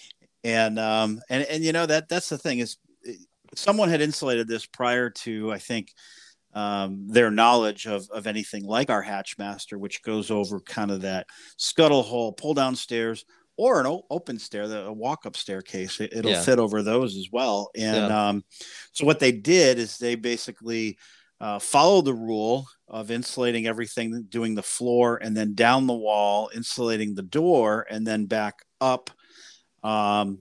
and 0.45 0.79
um 0.79 1.21
and 1.31 1.45
and 1.45 1.65
you 1.65 1.73
know 1.73 1.87
that 1.87 2.09
that's 2.09 2.29
the 2.29 2.39
thing 2.39 2.61
is 2.61 2.77
someone 3.55 3.89
had 3.89 4.01
insulated 4.01 4.47
this 4.47 4.67
prior 4.67 5.11
to 5.11 5.53
i 5.53 5.59
think 5.59 5.93
um, 6.53 7.07
their 7.07 7.31
knowledge 7.31 7.87
of, 7.87 8.09
of 8.11 8.27
anything 8.27 8.65
like 8.65 8.91
our 8.91 9.03
hatchmaster 9.03 9.79
which 9.79 10.03
goes 10.03 10.33
over 10.33 10.59
kind 10.61 10.91
of 10.91 11.03
that 11.03 11.29
scuttle 11.57 12.03
hole 12.03 12.33
pull 12.33 12.55
down 12.55 12.75
stairs 12.75 13.25
or 13.61 13.79
an 13.79 13.87
o- 13.87 14.07
open 14.09 14.39
stair, 14.39 14.67
the 14.67 14.87
a 14.87 14.93
walk 14.93 15.27
up 15.27 15.37
staircase. 15.37 16.01
It, 16.01 16.25
will 16.25 16.31
Yeah. 16.31 16.43
fit 16.43 16.59
over 16.59 16.83
those 16.83 17.15
as 17.15 17.29
well. 17.31 17.71
And 17.77 18.09
Yeah. 18.09 18.29
um, 18.29 18.45
so 18.93 19.05
what 19.05 19.19
they 19.19 19.33
did 19.33 19.79
is 19.79 19.99
they 19.99 20.15
basically 20.15 20.97
uh, 21.41 21.59
followed 21.59 22.05
the 22.05 22.15
rule 22.15 22.67
of 22.89 23.11
insulating 23.11 23.67
everything, 23.67 24.27
doing 24.29 24.55
the 24.55 24.63
floor, 24.63 25.17
and 25.23 25.37
then 25.37 25.55
down 25.55 25.87
the 25.87 25.95
wall, 25.95 26.51
insulating 26.55 27.15
the 27.15 27.23
door, 27.23 27.87
and 27.89 28.07
then 28.07 28.27
back 28.27 28.63
up 28.81 29.11
um, 29.83 30.41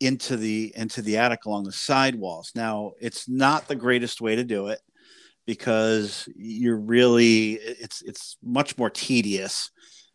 into 0.00 0.36
the 0.36 0.72
into 0.76 1.02
the 1.02 1.18
attic 1.18 1.44
along 1.44 1.64
the 1.64 1.72
side 1.72 2.14
walls. 2.14 2.52
Now, 2.54 2.92
it's 3.00 3.28
not 3.28 3.68
the 3.68 3.74
greatest 3.74 4.20
way 4.20 4.36
to 4.36 4.44
do 4.44 4.68
it 4.68 4.80
because 5.46 6.28
you're 6.36 6.78
really 6.78 7.52
it's 7.52 8.02
it's 8.02 8.36
much 8.42 8.76
more 8.76 8.90
tedious 8.90 9.70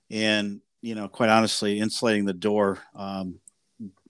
and 0.09 0.59
you 0.81 0.93
know 0.93 1.07
quite 1.07 1.29
honestly 1.29 1.79
insulating 1.79 2.25
the 2.25 2.33
door 2.33 2.79
um, 2.95 3.39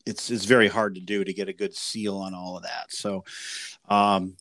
it's 0.05 0.31
it's 0.31 0.45
very 0.45 0.67
hard 0.67 0.95
to 0.95 1.01
do 1.01 1.23
to 1.23 1.33
get 1.33 1.47
a 1.47 1.53
good 1.53 1.75
seal 1.75 2.17
on 2.17 2.33
all 2.33 2.57
of 2.57 2.63
that 2.63 2.91
so 2.91 3.23
um, 3.87 4.35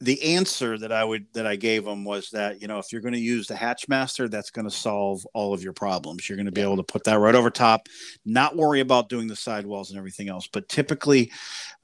the 0.00 0.22
answer 0.22 0.78
that 0.78 0.92
i 0.92 1.02
would 1.02 1.26
that 1.34 1.46
i 1.46 1.56
gave 1.56 1.84
them 1.84 2.04
was 2.04 2.30
that 2.30 2.62
you 2.62 2.68
know 2.68 2.78
if 2.78 2.92
you're 2.92 3.00
going 3.00 3.14
to 3.14 3.20
use 3.20 3.46
the 3.46 3.56
hatchmaster 3.56 4.28
that's 4.28 4.50
going 4.50 4.64
to 4.64 4.70
solve 4.70 5.26
all 5.34 5.52
of 5.52 5.62
your 5.62 5.72
problems. 5.72 6.28
You're 6.28 6.36
going 6.36 6.46
to 6.46 6.52
be 6.52 6.60
able 6.60 6.76
to 6.76 6.82
put 6.82 7.04
that 7.04 7.18
right 7.18 7.34
over 7.34 7.50
top 7.50 7.88
not 8.24 8.56
worry 8.56 8.80
about 8.80 9.08
doing 9.08 9.26
the 9.26 9.36
sidewalls 9.36 9.90
and 9.90 9.98
everything 9.98 10.28
else. 10.28 10.46
But 10.46 10.68
typically 10.68 11.32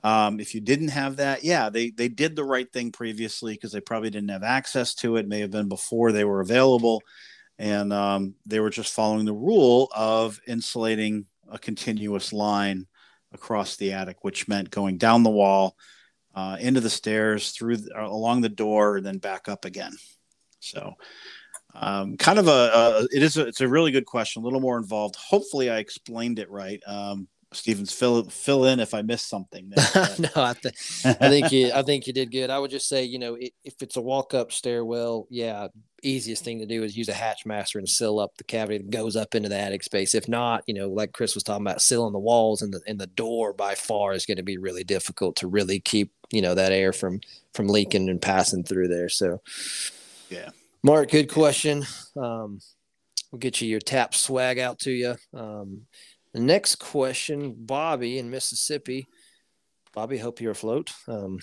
um, 0.03 0.39
if 0.39 0.55
you 0.55 0.61
didn't 0.61 0.89
have 0.89 1.17
that 1.17 1.43
yeah 1.45 1.71
they 1.71 1.91
they 1.91 2.09
did 2.09 2.37
the 2.37 2.45
right 2.45 2.71
thing 2.73 2.93
previously 2.93 3.55
because 3.55 3.73
they 3.73 3.81
probably 3.81 4.11
didn't 4.11 4.31
have 4.31 4.43
access 4.43 4.95
to 4.97 5.17
it 5.17 5.27
may 5.27 5.41
have 5.41 5.51
been 5.51 5.69
before 5.69 6.13
they 6.13 6.25
were 6.25 6.41
available. 6.41 7.03
And 7.59 7.93
um, 7.93 8.35
they 8.47 8.61
were 8.61 8.71
just 8.71 8.93
following 8.93 9.27
the 9.27 9.33
rule 9.33 9.89
of 9.95 10.41
insulating 10.47 11.27
a 11.49 11.59
continuous 11.59 12.33
line 12.33 12.87
across 13.33 13.77
the 13.77 13.93
attic, 13.93 14.19
which 14.23 14.49
meant 14.49 14.71
going 14.71 14.99
down 14.99 15.23
the 15.23 15.31
wall, 15.31 15.77
uh, 16.35 16.57
into 16.61 16.81
the 16.81 16.91
stairs, 16.91 17.51
through 17.51 17.79
uh, 17.97 18.05
along 18.05 18.41
the 18.41 18.49
door, 18.49 18.97
and 18.97 19.07
then 19.07 19.19
back 19.19 19.49
up 19.49 19.65
again. 19.65 19.93
So, 20.61 20.95
um, 21.75 22.17
kind 22.17 22.39
of 22.39 22.49
a, 22.49 22.51
a 22.51 23.09
it 23.13 23.23
is 23.23 23.37
a, 23.37 23.47
it's 23.47 23.61
a 23.61 23.69
really 23.69 23.93
good 23.93 24.07
question, 24.07 24.43
a 24.43 24.45
little 24.45 24.61
more 24.61 24.79
involved. 24.79 25.17
Hopefully, 25.17 25.71
I 25.71 25.79
explained 25.79 26.39
it 26.39 26.51
right. 26.51 26.81
Um, 26.87 27.29
Stevens, 27.53 27.93
fill 27.93 28.25
fill 28.25 28.65
in 28.67 28.81
if 28.81 28.95
I 28.95 29.03
missed 29.03 29.29
something. 29.29 29.69
there, 29.95 30.09
no, 30.19 30.29
I, 30.37 30.55
th- 30.55 30.75
I 31.05 31.29
think 31.29 31.53
you, 31.53 31.71
I 31.73 31.83
think 31.83 32.07
you 32.07 32.13
did 32.13 32.31
good. 32.31 32.51
I 32.51 32.59
would 32.59 32.71
just 32.71 32.89
say, 32.89 33.05
you 33.05 33.19
know, 33.19 33.37
i 33.37 33.51
if 33.65 33.81
it's 33.81 33.97
a 33.97 34.01
walk 34.01 34.35
up 34.35 34.53
stairwell, 34.53 35.27
yeah, 35.31 35.69
easiest 36.09 36.45
thing 36.45 36.59
to 36.59 36.67
do 36.67 36.83
is 36.83 36.97
use 36.97 37.09
a 37.09 37.15
hatchmaster 37.15 37.79
and 37.79 37.89
seal 37.89 38.19
up 38.19 38.37
the 38.37 38.45
cavity 38.45 38.79
that 38.79 38.91
goes 38.91 39.17
up 39.17 39.35
into 39.35 39.49
the 39.49 39.59
attic 39.59 39.83
space. 39.83 40.15
If 40.15 40.29
not, 40.29 40.63
you 40.67 40.75
know, 40.75 40.89
like 40.89 41.13
Chris 41.13 41.35
was 41.35 41.45
talking 41.45 41.67
about, 41.67 41.83
sealing 41.83 42.13
the 42.13 42.19
walls 42.19 42.63
and 42.63 42.73
the 42.73 42.81
and 42.87 43.01
the 43.01 43.07
door 43.07 43.53
by 43.53 43.75
far 43.75 44.13
is 44.13 44.27
going 44.27 44.37
to 44.37 44.43
be 44.43 44.59
really 44.59 44.85
difficult 44.85 45.37
to 45.37 45.47
really 45.47 45.81
keep, 45.81 46.13
you 46.31 46.43
know, 46.43 46.55
that 46.55 46.73
air 46.73 46.93
from 46.93 47.21
from 47.53 47.69
leaking 47.69 48.09
and 48.09 48.21
passing 48.21 48.65
through 48.65 48.89
there. 48.89 49.09
So, 49.09 49.41
Yeah. 50.31 50.51
Mark, 50.83 51.11
good 51.11 51.33
question. 51.33 51.85
Um, 52.15 52.61
we'll 53.33 53.39
get 53.39 53.61
you 53.61 53.69
your 53.69 53.81
tap 53.81 54.15
swag 54.15 54.59
out 54.59 54.79
to 54.81 54.91
you. 54.91 55.17
Um, 55.33 55.87
the 56.33 56.41
next 56.41 56.77
question, 56.77 57.55
Bobby 57.57 58.19
in 58.19 58.31
Mississippi. 58.31 59.07
Bobby, 59.95 60.19
hope 60.19 60.41
you're 60.41 60.53
afloat. 60.53 60.93
Um, 61.09 61.39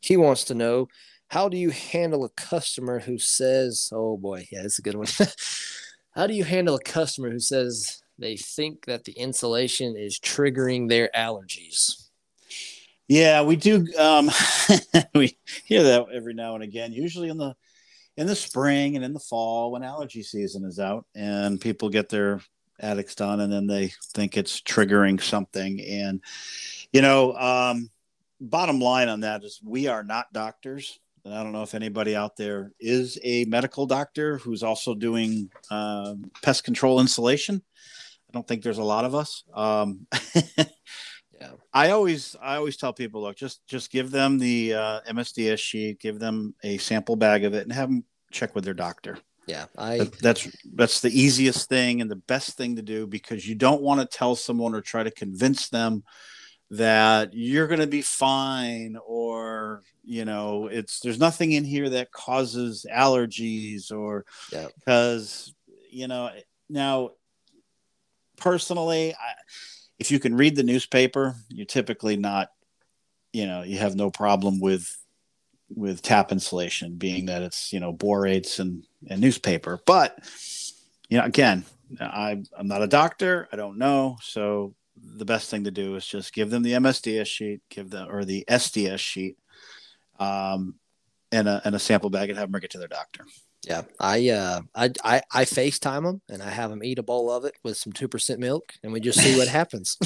he 0.00 0.16
wants 0.16 0.44
to 0.44 0.54
know 0.54 0.88
how 1.30 1.48
do 1.48 1.56
you 1.56 1.70
handle 1.70 2.24
a 2.24 2.28
customer 2.30 2.98
who 2.98 3.16
says, 3.16 3.88
"Oh 3.92 4.16
boy, 4.16 4.48
yeah, 4.50 4.62
that's 4.62 4.80
a 4.80 4.82
good 4.82 4.96
one." 4.96 5.06
how 6.10 6.26
do 6.26 6.34
you 6.34 6.42
handle 6.42 6.74
a 6.74 6.82
customer 6.82 7.30
who 7.30 7.38
says 7.38 8.02
they 8.18 8.36
think 8.36 8.86
that 8.86 9.04
the 9.04 9.12
insulation 9.12 9.96
is 9.96 10.18
triggering 10.18 10.88
their 10.88 11.08
allergies? 11.14 12.08
Yeah, 13.06 13.42
we 13.42 13.54
do. 13.54 13.86
Um, 13.96 14.28
we 15.14 15.38
hear 15.64 15.84
that 15.84 16.06
every 16.12 16.34
now 16.34 16.56
and 16.56 16.64
again. 16.64 16.92
Usually 16.92 17.28
in 17.28 17.38
the 17.38 17.54
in 18.16 18.26
the 18.26 18.36
spring 18.36 18.96
and 18.96 19.04
in 19.04 19.12
the 19.12 19.20
fall 19.20 19.70
when 19.70 19.84
allergy 19.84 20.24
season 20.24 20.64
is 20.64 20.80
out, 20.80 21.06
and 21.14 21.60
people 21.60 21.90
get 21.90 22.08
their 22.08 22.40
attics 22.80 23.14
done, 23.14 23.38
and 23.38 23.52
then 23.52 23.68
they 23.68 23.92
think 24.14 24.36
it's 24.36 24.60
triggering 24.60 25.22
something. 25.22 25.80
And 25.80 26.22
you 26.92 27.02
know, 27.02 27.34
um, 27.34 27.88
bottom 28.40 28.80
line 28.80 29.08
on 29.08 29.20
that 29.20 29.44
is 29.44 29.60
we 29.64 29.86
are 29.86 30.02
not 30.02 30.32
doctors. 30.32 30.98
And 31.30 31.38
I 31.38 31.44
don't 31.44 31.52
know 31.52 31.62
if 31.62 31.76
anybody 31.76 32.16
out 32.16 32.36
there 32.36 32.72
is 32.80 33.16
a 33.22 33.44
medical 33.44 33.86
doctor 33.86 34.38
who's 34.38 34.64
also 34.64 34.96
doing 34.96 35.48
um, 35.70 36.28
pest 36.42 36.64
control 36.64 37.00
insulation. 37.00 37.62
I 38.28 38.32
don't 38.32 38.46
think 38.48 38.64
there's 38.64 38.78
a 38.78 38.82
lot 38.82 39.04
of 39.04 39.14
us. 39.14 39.44
Um, 39.54 40.06
Yeah. 41.40 41.52
I 41.72 41.92
always 41.92 42.36
I 42.42 42.56
always 42.56 42.76
tell 42.76 42.92
people 42.92 43.22
look 43.22 43.34
just 43.34 43.66
just 43.66 43.90
give 43.90 44.10
them 44.10 44.36
the 44.38 44.74
uh, 44.74 45.00
MSDS 45.08 45.58
sheet, 45.58 45.98
give 45.98 46.18
them 46.18 46.54
a 46.62 46.76
sample 46.76 47.16
bag 47.16 47.44
of 47.44 47.54
it, 47.54 47.62
and 47.62 47.72
have 47.72 47.88
them 47.88 48.04
check 48.30 48.54
with 48.54 48.62
their 48.62 48.74
doctor. 48.74 49.16
Yeah, 49.46 49.64
I 49.78 49.96
That, 49.96 50.18
that's 50.18 50.48
that's 50.74 51.00
the 51.00 51.18
easiest 51.18 51.70
thing 51.70 52.02
and 52.02 52.10
the 52.10 52.16
best 52.16 52.58
thing 52.58 52.76
to 52.76 52.82
do 52.82 53.06
because 53.06 53.48
you 53.48 53.54
don't 53.54 53.80
want 53.80 54.02
to 54.02 54.18
tell 54.18 54.36
someone 54.36 54.74
or 54.74 54.82
try 54.82 55.02
to 55.02 55.10
convince 55.10 55.70
them 55.70 56.04
that 56.70 57.34
you're 57.34 57.66
going 57.66 57.80
to 57.80 57.86
be 57.86 58.02
fine 58.02 58.96
or 59.04 59.82
you 60.04 60.24
know 60.24 60.68
it's 60.68 61.00
there's 61.00 61.18
nothing 61.18 61.52
in 61.52 61.64
here 61.64 61.90
that 61.90 62.12
causes 62.12 62.86
allergies 62.92 63.90
or 63.90 64.24
Yeah. 64.52 64.68
because 64.78 65.52
you 65.90 66.06
know 66.06 66.30
now 66.68 67.10
personally 68.36 69.12
I, 69.14 69.32
if 69.98 70.10
you 70.10 70.18
can 70.20 70.36
read 70.36 70.56
the 70.56 70.62
newspaper 70.62 71.34
you're 71.48 71.66
typically 71.66 72.16
not 72.16 72.50
you 73.32 73.46
know 73.46 73.62
you 73.62 73.78
have 73.78 73.96
no 73.96 74.10
problem 74.10 74.60
with 74.60 74.96
with 75.74 76.02
tap 76.02 76.32
insulation 76.32 76.96
being 76.96 77.26
that 77.26 77.42
it's 77.42 77.72
you 77.72 77.80
know 77.80 77.92
borates 77.92 78.58
and 78.58 78.84
and 79.08 79.20
newspaper. 79.20 79.80
But 79.86 80.18
you 81.08 81.18
know 81.18 81.24
again 81.24 81.64
I, 82.00 82.42
i'm 82.56 82.68
not 82.68 82.82
a 82.82 82.86
doctor. 82.86 83.48
I 83.52 83.56
don't 83.56 83.78
know. 83.78 84.16
So 84.22 84.74
the 85.02 85.24
best 85.24 85.50
thing 85.50 85.64
to 85.64 85.70
do 85.70 85.94
is 85.96 86.06
just 86.06 86.32
give 86.32 86.50
them 86.50 86.62
the 86.62 86.72
msds 86.72 87.26
sheet 87.26 87.60
give 87.68 87.90
them 87.90 88.08
or 88.10 88.24
the 88.24 88.44
sds 88.48 88.98
sheet 88.98 89.36
um 90.18 90.74
and 91.32 91.48
a, 91.48 91.62
and 91.64 91.74
a 91.74 91.78
sample 91.78 92.10
bag 92.10 92.28
and 92.28 92.38
have 92.38 92.46
them 92.46 92.52
bring 92.52 92.64
it 92.64 92.70
to 92.70 92.78
their 92.78 92.88
doctor 92.88 93.24
Yeah, 93.62 93.82
I 94.00 94.30
uh, 94.30 94.62
I 94.74 94.90
I 95.04 95.20
I 95.34 95.44
FaceTime 95.44 96.04
them 96.04 96.22
and 96.30 96.42
I 96.42 96.48
have 96.48 96.70
them 96.70 96.82
eat 96.82 96.98
a 96.98 97.02
bowl 97.02 97.30
of 97.30 97.44
it 97.44 97.56
with 97.62 97.76
some 97.76 97.92
two 97.92 98.08
percent 98.08 98.40
milk, 98.40 98.72
and 98.82 98.90
we 98.90 99.00
just 99.00 99.20
see 99.20 99.36
what 99.36 99.48
happens. 99.48 99.98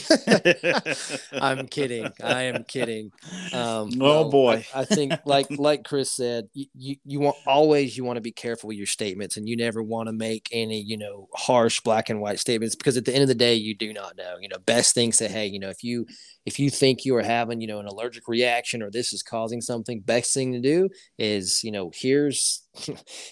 I'm 1.33 1.69
kidding. 1.69 2.09
I 2.21 2.43
am 2.43 2.65
kidding. 2.65 3.13
Um, 3.53 3.91
oh 4.01 4.25
no, 4.25 4.29
boy 4.29 4.67
I, 4.75 4.81
I 4.81 4.85
think 4.85 5.13
like 5.25 5.47
like 5.57 5.85
Chris 5.85 6.11
said, 6.11 6.49
you, 6.53 6.67
you 6.75 6.97
you 7.05 7.21
want 7.21 7.37
always 7.47 7.97
you 7.97 8.03
want 8.03 8.17
to 8.17 8.21
be 8.23 8.33
careful 8.33 8.67
with 8.69 8.77
your 8.77 8.89
statements, 8.89 9.37
and 9.37 9.49
you 9.49 9.57
never 9.57 9.85
want 9.85 10.09
to 10.09 10.13
make 10.13 10.49
any 10.51 10.81
you 10.81 10.97
know 10.97 11.29
harsh 11.33 11.79
black 11.81 12.11
and 12.11 12.21
white 12.21 12.41
statements 12.41 12.75
because 12.75 12.97
at 12.97 13.05
the 13.05 13.15
end 13.15 13.23
of 13.23 13.29
the 13.29 13.37
day, 13.37 13.55
you 13.55 13.77
do 13.77 13.93
not 13.93 14.17
know. 14.17 14.37
You 14.41 14.49
know, 14.49 14.59
best 14.67 14.97
thing 14.97 15.13
say, 15.13 15.29
hey, 15.29 15.47
you 15.47 15.61
know, 15.61 15.71
if 15.71 15.85
you 15.85 16.07
if 16.47 16.59
you 16.59 16.69
think 16.71 17.05
you 17.05 17.17
are 17.17 17.23
having 17.23 17.61
you 17.61 17.67
know 17.67 17.79
an 17.81 17.87
allergic 17.87 18.29
reaction 18.29 18.83
or 18.83 18.91
this 18.91 19.13
is 19.13 19.23
causing 19.23 19.61
something, 19.61 20.01
best 20.01 20.35
thing 20.35 20.53
to 20.53 20.61
do 20.61 20.89
is 21.19 21.65
you 21.65 21.71
know 21.73 21.91
here's 21.95 22.63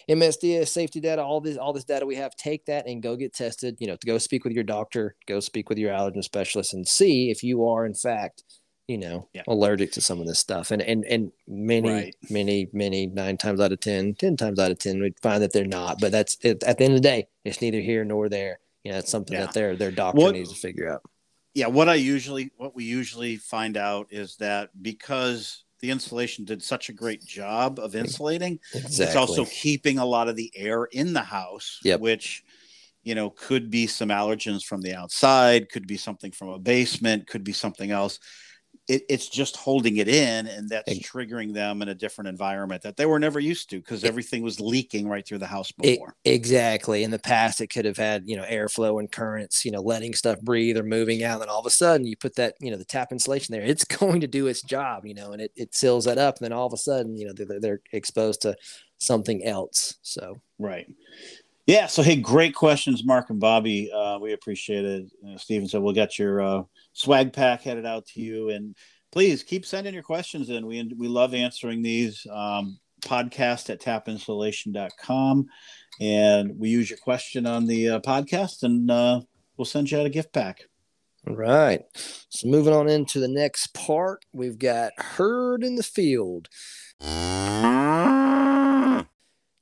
MSDS 0.09 0.69
safety 0.69 1.00
data, 1.00 1.23
all 1.23 1.40
this 1.40 1.57
all 1.57 1.73
this 1.73 1.85
data 1.85 2.07
we 2.07 2.16
have, 2.16 2.35
take 2.37 2.64
that 2.66 2.87
and 2.87 3.02
go 3.02 3.16
get 3.16 3.35
tested. 3.35 3.76
You 3.81 3.87
know, 3.88 3.97
to 3.97 4.07
go 4.07 4.19
speak 4.19 4.45
with 4.45 4.52
your 4.52 4.64
doctor, 4.64 5.14
go 5.26 5.40
speak 5.40 5.69
with 5.69 5.78
your 5.78 5.92
allergen 5.92 6.23
specialist, 6.25 6.75
and 6.75 6.87
see 6.87 7.31
if 7.31 7.42
you 7.42 7.64
are 7.66 7.85
in 7.87 7.95
fact, 7.95 8.45
you 8.88 8.99
know, 8.99 9.28
Yeah. 9.33 9.42
allergic 9.47 9.92
to 9.92 10.00
some 10.00 10.21
of 10.21 10.26
this 10.26 10.38
stuff. 10.38 10.71
And 10.71 10.83
and 10.83 11.04
and 11.04 11.33
many, 11.47 11.88
Right. 11.90 12.16
many, 12.31 12.69
many 12.73 13.07
nine 13.07 13.37
times 13.37 13.61
out 13.61 13.73
of 13.73 13.81
10, 13.81 14.14
10 14.14 14.37
times 14.37 14.59
out 14.59 14.71
of 14.71 14.78
ten, 14.78 15.00
we 15.00 15.12
find 15.23 15.42
that 15.42 15.52
they're 15.52 15.64
not. 15.66 16.00
But 16.00 16.12
that's 16.12 16.37
it, 16.42 16.62
at 16.64 16.78
the 16.78 16.85
end 16.85 16.95
of 16.95 17.02
the 17.02 17.09
day, 17.09 17.28
it's 17.45 17.61
neither 17.61 17.81
here 17.81 18.04
nor 18.04 18.28
there. 18.28 18.59
You 18.85 18.92
know, 18.92 18.99
it's 18.99 19.11
something 19.11 19.35
Yeah. 19.37 19.47
that 19.47 19.54
their 19.54 19.76
their 19.76 19.90
doctor 19.92 20.21
What- 20.21 20.35
needs 20.35 20.50
to 20.52 20.59
figure 20.59 20.90
out. 20.92 21.02
Yeah 21.54 21.66
what 21.66 21.88
i 21.88 21.94
usually 21.94 22.50
what 22.56 22.75
we 22.75 22.85
usually 22.85 23.37
find 23.37 23.76
out 23.76 24.06
is 24.11 24.37
that 24.37 24.71
because 24.82 25.64
the 25.80 25.90
insulation 25.90 26.44
did 26.44 26.62
such 26.62 26.88
a 26.88 26.92
great 26.92 27.25
job 27.25 27.78
of 27.78 27.97
insulating 27.97 28.59
Exactly. 28.75 29.04
it's 29.06 29.16
also 29.16 29.44
keeping 29.47 29.99
a 29.99 30.06
lot 30.06 30.28
of 30.28 30.37
the 30.37 30.50
air 30.54 30.85
in 30.92 31.12
the 31.12 31.23
house 31.23 31.80
Yep. 31.85 32.00
which 32.00 32.42
you 33.02 33.14
know 33.16 33.30
could 33.30 33.71
be 33.71 33.87
some 33.87 34.11
allergens 34.11 34.64
from 34.64 34.80
the 34.80 34.94
outside 34.94 35.68
could 35.71 35.87
be 35.87 35.97
something 35.97 36.30
from 36.32 36.49
a 36.50 36.59
basement 36.59 37.26
could 37.26 37.42
be 37.44 37.52
something 37.52 37.90
else 37.90 38.21
it, 38.92 39.04
it's 39.08 39.28
just 39.28 39.56
holding 39.56 39.96
it 39.96 40.08
in 40.08 40.46
and 40.46 40.68
that's 40.68 40.99
triggering 40.99 41.54
them 41.54 41.80
in 41.80 41.88
a 41.88 41.94
different 41.94 42.28
environment 42.28 42.82
that 42.82 42.96
they 42.99 43.06
were 43.06 43.18
never 43.18 43.40
used 43.40 43.70
to 43.70 43.78
because 43.78 44.04
everything 44.04 44.42
was 44.42 44.61
leaking 44.61 45.08
right 45.08 45.26
through 45.26 45.38
the 45.38 45.46
house 45.46 45.72
before. 45.72 46.14
it, 46.25 46.30
exactly. 46.30 47.02
In 47.02 47.11
the 47.11 47.18
past 47.18 47.62
it 47.62 47.68
could 47.68 47.87
have 47.87 47.96
had 47.96 48.25
you 48.26 48.37
know 48.37 48.44
airflow 48.44 49.00
and 49.00 49.11
currents 49.11 49.64
you 49.64 49.70
know 49.70 49.80
letting 49.80 50.12
stuff 50.14 50.40
breathe 50.42 50.76
or 50.76 50.82
moving 50.82 51.25
out 51.25 51.34
and 51.34 51.42
then 51.42 51.49
all 51.49 51.61
of 51.61 51.66
a 51.66 51.70
sudden 51.70 52.06
you 52.06 52.16
put 52.16 52.34
that 52.37 52.54
you 52.61 52.70
know 52.70 52.76
the 52.76 52.84
tap 52.84 53.12
insulation 53.12 53.54
there 53.54 53.62
it's 53.62 53.84
going 53.99 54.20
to 54.20 54.26
do 54.26 54.46
its 54.46 54.62
job 54.62 55.06
you 55.06 55.14
know 55.14 55.32
and 55.32 55.40
it, 55.40 55.52
it 55.56 55.75
seals 55.75 56.04
that 56.04 56.18
up 56.18 56.37
and 56.37 56.44
then 56.44 56.52
all 56.52 56.66
of 56.66 56.75
a 56.75 56.76
sudden 56.76 57.16
you 57.16 57.26
know 57.26 57.32
they're, 57.32 57.61
they're 57.61 57.80
exposed 57.92 58.42
to 58.42 58.54
something 58.99 59.44
else 59.44 59.94
so. 60.02 60.40
Right 60.58 60.87
yeah. 61.66 61.87
So, 61.87 62.02
hey, 62.02 62.16
great 62.16 62.54
questions, 62.54 63.04
Mark 63.04 63.31
and 63.31 63.40
Bobby. 63.40 63.90
Uh, 63.92 64.19
we 64.21 64.33
appreciate 64.33 64.85
it. 64.85 65.12
Uh, 65.26 65.37
Steven 65.37 65.69
said 65.69 65.83
we'll 65.83 65.95
get 65.95 66.19
your 66.19 66.40
uh, 66.40 66.62
swag 66.92 67.33
pack 67.33 67.62
headed 67.62 67.87
out 67.87 68.07
to 68.07 68.21
you. 68.21 68.50
And 68.50 68.76
please 69.11 69.42
keep 69.42 69.66
sending 69.66 69.95
your 69.95 70.02
questions 70.02 70.50
in. 70.50 70.66
We, 70.66 70.83
we 70.97 71.09
love 71.09 71.35
answering 71.35 71.83
these. 71.83 72.26
Um, 72.31 72.78
podcast 73.02 73.69
at 73.69 73.81
tapinsulation.com. 73.81 75.47
And 76.00 76.59
we 76.59 76.71
use 76.71 76.88
your 76.88 76.99
question 76.99 77.47
on 77.47 77.66
the 77.66 77.90
uh, 77.90 78.00
podcast 78.00 78.62
and 78.62 78.90
uh, 78.90 79.21
we'll 79.57 79.66
send 79.66 79.90
you 79.90 79.99
out 79.99 80.07
a 80.07 80.11
gift 80.11 80.33
pack. 80.33 80.62
All 81.28 81.37
right. 81.37 81.83
So, 82.31 82.49
moving 82.49 82.73
on 82.73 82.88
into 82.88 83.21
the 83.21 83.28
next 83.28 83.75
part, 83.75 84.25
we've 84.33 84.59
got 84.59 84.92
Heard 84.99 85.62
in 85.62 85.76
the 85.76 85.85
Field. 85.85 86.49
And 87.00 89.07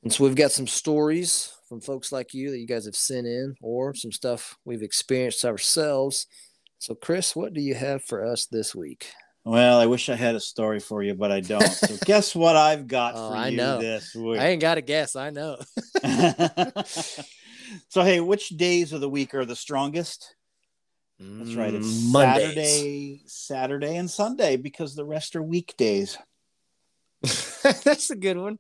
so, 0.08 0.24
we've 0.24 0.34
got 0.34 0.52
some 0.52 0.66
stories 0.66 1.52
from 1.70 1.80
folks 1.80 2.10
like 2.10 2.34
you 2.34 2.50
that 2.50 2.58
you 2.58 2.66
guys 2.66 2.84
have 2.84 2.96
sent 2.96 3.28
in 3.28 3.54
or 3.62 3.94
some 3.94 4.10
stuff 4.10 4.58
we've 4.64 4.82
experienced 4.82 5.44
ourselves. 5.44 6.26
So, 6.78 6.96
Chris, 6.96 7.36
what 7.36 7.54
do 7.54 7.60
you 7.60 7.76
have 7.76 8.02
for 8.02 8.26
us 8.26 8.46
this 8.46 8.74
week? 8.74 9.12
Well, 9.44 9.78
I 9.78 9.86
wish 9.86 10.08
I 10.08 10.16
had 10.16 10.34
a 10.34 10.40
story 10.40 10.80
for 10.80 11.00
you, 11.00 11.14
but 11.14 11.30
I 11.30 11.38
don't. 11.38 11.62
So, 11.62 11.96
guess 12.04 12.34
what 12.34 12.56
I've 12.56 12.88
got 12.88 13.14
oh, 13.14 13.30
for 13.30 13.36
I 13.36 13.48
you 13.48 13.56
know. 13.56 13.80
this 13.80 14.12
week? 14.16 14.40
I 14.40 14.48
ain't 14.48 14.60
got 14.60 14.78
a 14.78 14.80
guess. 14.80 15.14
I 15.14 15.30
know. 15.30 15.58
so, 17.88 18.02
hey, 18.02 18.18
which 18.18 18.48
days 18.48 18.92
of 18.92 19.00
the 19.00 19.08
week 19.08 19.32
are 19.34 19.44
the 19.44 19.54
strongest? 19.54 20.34
That's 21.20 21.54
right. 21.54 21.72
It's 21.72 21.86
mm, 21.86 22.12
Mondays. 22.12 22.42
Saturday, 22.46 23.22
Saturday, 23.26 23.96
and 23.96 24.10
Sunday 24.10 24.56
because 24.56 24.96
the 24.96 25.04
rest 25.04 25.36
are 25.36 25.42
weekdays. 25.42 26.18
That's 27.84 28.10
a 28.10 28.16
good 28.16 28.38
one. 28.38 28.58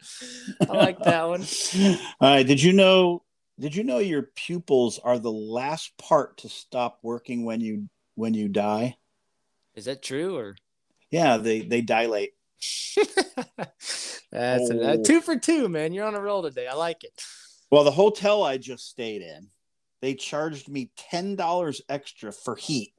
I 0.60 0.72
like 0.72 0.98
that 1.00 1.28
one. 1.28 1.44
All 2.20 2.34
right. 2.34 2.46
Did 2.46 2.62
you 2.62 2.72
know? 2.72 3.22
Did 3.58 3.76
you 3.76 3.84
know 3.84 3.98
your 3.98 4.22
pupils 4.22 4.98
are 4.98 5.18
the 5.18 5.32
last 5.32 5.96
part 5.98 6.38
to 6.38 6.48
stop 6.48 6.98
working 7.02 7.44
when 7.44 7.60
you 7.60 7.88
when 8.14 8.34
you 8.34 8.48
die? 8.48 8.96
Is 9.74 9.84
that 9.84 10.02
true 10.02 10.36
or? 10.36 10.56
Yeah, 11.10 11.36
they 11.36 11.60
they 11.60 11.82
dilate. 11.82 12.32
That's 14.32 14.70
oh. 14.70 14.92
a, 14.92 14.98
two 14.98 15.20
for 15.20 15.36
two, 15.36 15.68
man. 15.68 15.92
You're 15.92 16.06
on 16.06 16.14
a 16.14 16.20
roll 16.20 16.42
today. 16.42 16.66
I 16.66 16.74
like 16.74 17.04
it. 17.04 17.12
Well, 17.70 17.84
the 17.84 17.90
hotel 17.90 18.42
I 18.42 18.58
just 18.58 18.88
stayed 18.88 19.22
in, 19.22 19.48
they 20.00 20.14
charged 20.14 20.68
me 20.68 20.90
ten 20.96 21.36
dollars 21.36 21.82
extra 21.88 22.32
for 22.32 22.56
heat, 22.56 22.92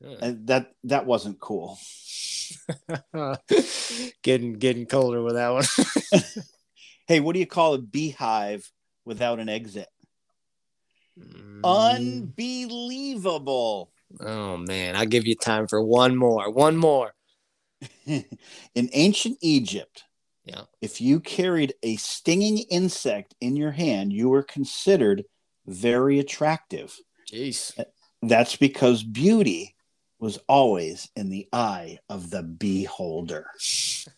yeah. 0.00 0.16
and 0.20 0.46
that 0.48 0.72
that 0.84 1.06
wasn't 1.06 1.40
cool. 1.40 1.78
getting 4.22 4.54
getting 4.54 4.86
colder 4.86 5.22
with 5.22 5.34
that 5.34 5.52
one. 5.52 5.64
hey, 7.06 7.20
what 7.20 7.34
do 7.34 7.40
you 7.40 7.46
call 7.46 7.74
a 7.74 7.78
beehive 7.78 8.70
without 9.04 9.38
an 9.38 9.48
exit? 9.48 9.88
Mm. 11.18 11.64
Unbelievable. 11.64 13.90
Oh 14.20 14.56
man, 14.56 14.96
I'll 14.96 15.06
give 15.06 15.26
you 15.26 15.34
time 15.34 15.66
for 15.66 15.82
one 15.82 16.16
more. 16.16 16.50
One 16.50 16.76
more. 16.76 17.12
in 18.06 18.24
ancient 18.92 19.38
Egypt, 19.40 20.04
yeah. 20.48 20.62
If 20.80 21.02
you 21.02 21.20
carried 21.20 21.74
a 21.82 21.96
stinging 21.96 22.58
insect 22.70 23.34
in 23.40 23.54
your 23.54 23.70
hand, 23.70 24.14
you 24.14 24.30
were 24.30 24.42
considered 24.42 25.24
very 25.66 26.18
attractive. 26.18 26.98
Jeez. 27.30 27.78
That's 28.22 28.56
because 28.56 29.02
beauty 29.02 29.74
was 30.20 30.38
always 30.48 31.10
in 31.16 31.30
the 31.30 31.48
eye 31.52 31.98
of 32.08 32.30
the 32.30 32.42
beholder. 32.42 33.46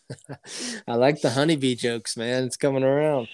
I 0.87 0.95
like 0.95 1.21
the 1.21 1.29
honeybee 1.29 1.75
jokes, 1.75 2.17
man. 2.17 2.45
It's 2.45 2.57
coming 2.57 2.83
around. 2.83 3.27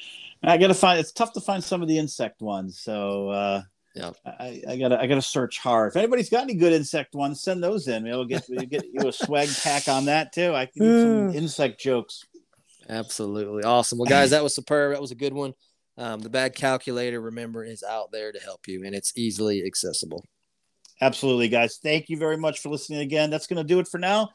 I 0.44 0.58
gotta 0.58 0.74
find. 0.74 1.00
It's 1.00 1.12
tough 1.12 1.34
to 1.34 1.42
find 1.42 1.64
some 1.64 1.82
of 1.82 1.88
the 1.88 1.98
insect 1.98 2.42
ones, 2.42 2.80
so 2.80 3.30
uh, 3.30 3.62
yeah, 3.96 4.12
I, 4.26 4.62
I, 4.68 4.78
gotta 4.78 5.00
I 5.00 5.08
gotta 5.08 5.22
search 5.22 5.58
hard. 5.58 5.92
If 5.92 5.96
anybody's 5.96 6.30
got 6.30 6.44
any 6.44 6.54
good 6.54 6.74
insect 6.74 7.16
ones, 7.16 7.42
send 7.42 7.64
those 7.64 7.88
in. 7.88 8.04
We'll 8.04 8.26
get 8.26 8.46
we'll 8.48 8.66
get 8.66 8.86
you 8.92 9.08
a 9.08 9.12
swag 9.12 9.50
pack 9.64 9.88
on 9.88 10.06
that 10.06 10.34
too. 10.34 10.54
I 10.54 10.68
can 10.68 10.84
do 10.84 11.02
some 11.02 11.36
insect 11.44 11.80
jokes. 11.80 12.24
Absolutely 12.90 13.64
awesome. 13.64 13.98
Well, 13.98 14.06
guys, 14.06 14.30
that 14.30 14.44
was 14.44 14.56
superb. 14.56 14.94
That 14.94 15.02
was 15.02 15.12
a 15.12 15.16
good 15.16 15.34
one. 15.34 15.54
Um, 15.98 16.22
the 16.22 16.30
bag 16.30 16.54
calculator, 16.54 17.20
remember, 17.20 17.64
is 17.64 17.84
out 17.84 18.12
there 18.12 18.32
to 18.32 18.40
help 18.40 18.68
you, 18.68 18.86
and 18.86 18.94
it's 18.94 19.18
easily 19.18 19.66
accessible. 19.66 20.24
Absolutely, 21.02 21.48
guys. 21.48 21.80
Thank 21.82 22.10
you 22.10 22.18
very 22.18 22.38
much 22.38 22.60
for 22.60 22.70
listening 22.70 23.00
again. 23.00 23.30
That's 23.30 23.48
going 23.48 23.58
to 23.58 23.64
do 23.64 23.80
it 23.80 23.88
for 23.88 23.98
now. 24.00 24.30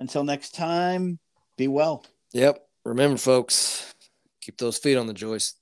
Until 0.00 0.24
next 0.24 0.54
time, 0.54 1.18
be 1.56 1.68
well. 1.68 2.04
Yep. 2.32 2.58
Remember, 2.84 3.16
folks, 3.16 3.94
keep 4.40 4.58
those 4.58 4.78
feet 4.78 4.96
on 4.96 5.06
the 5.06 5.14
joist. 5.14 5.56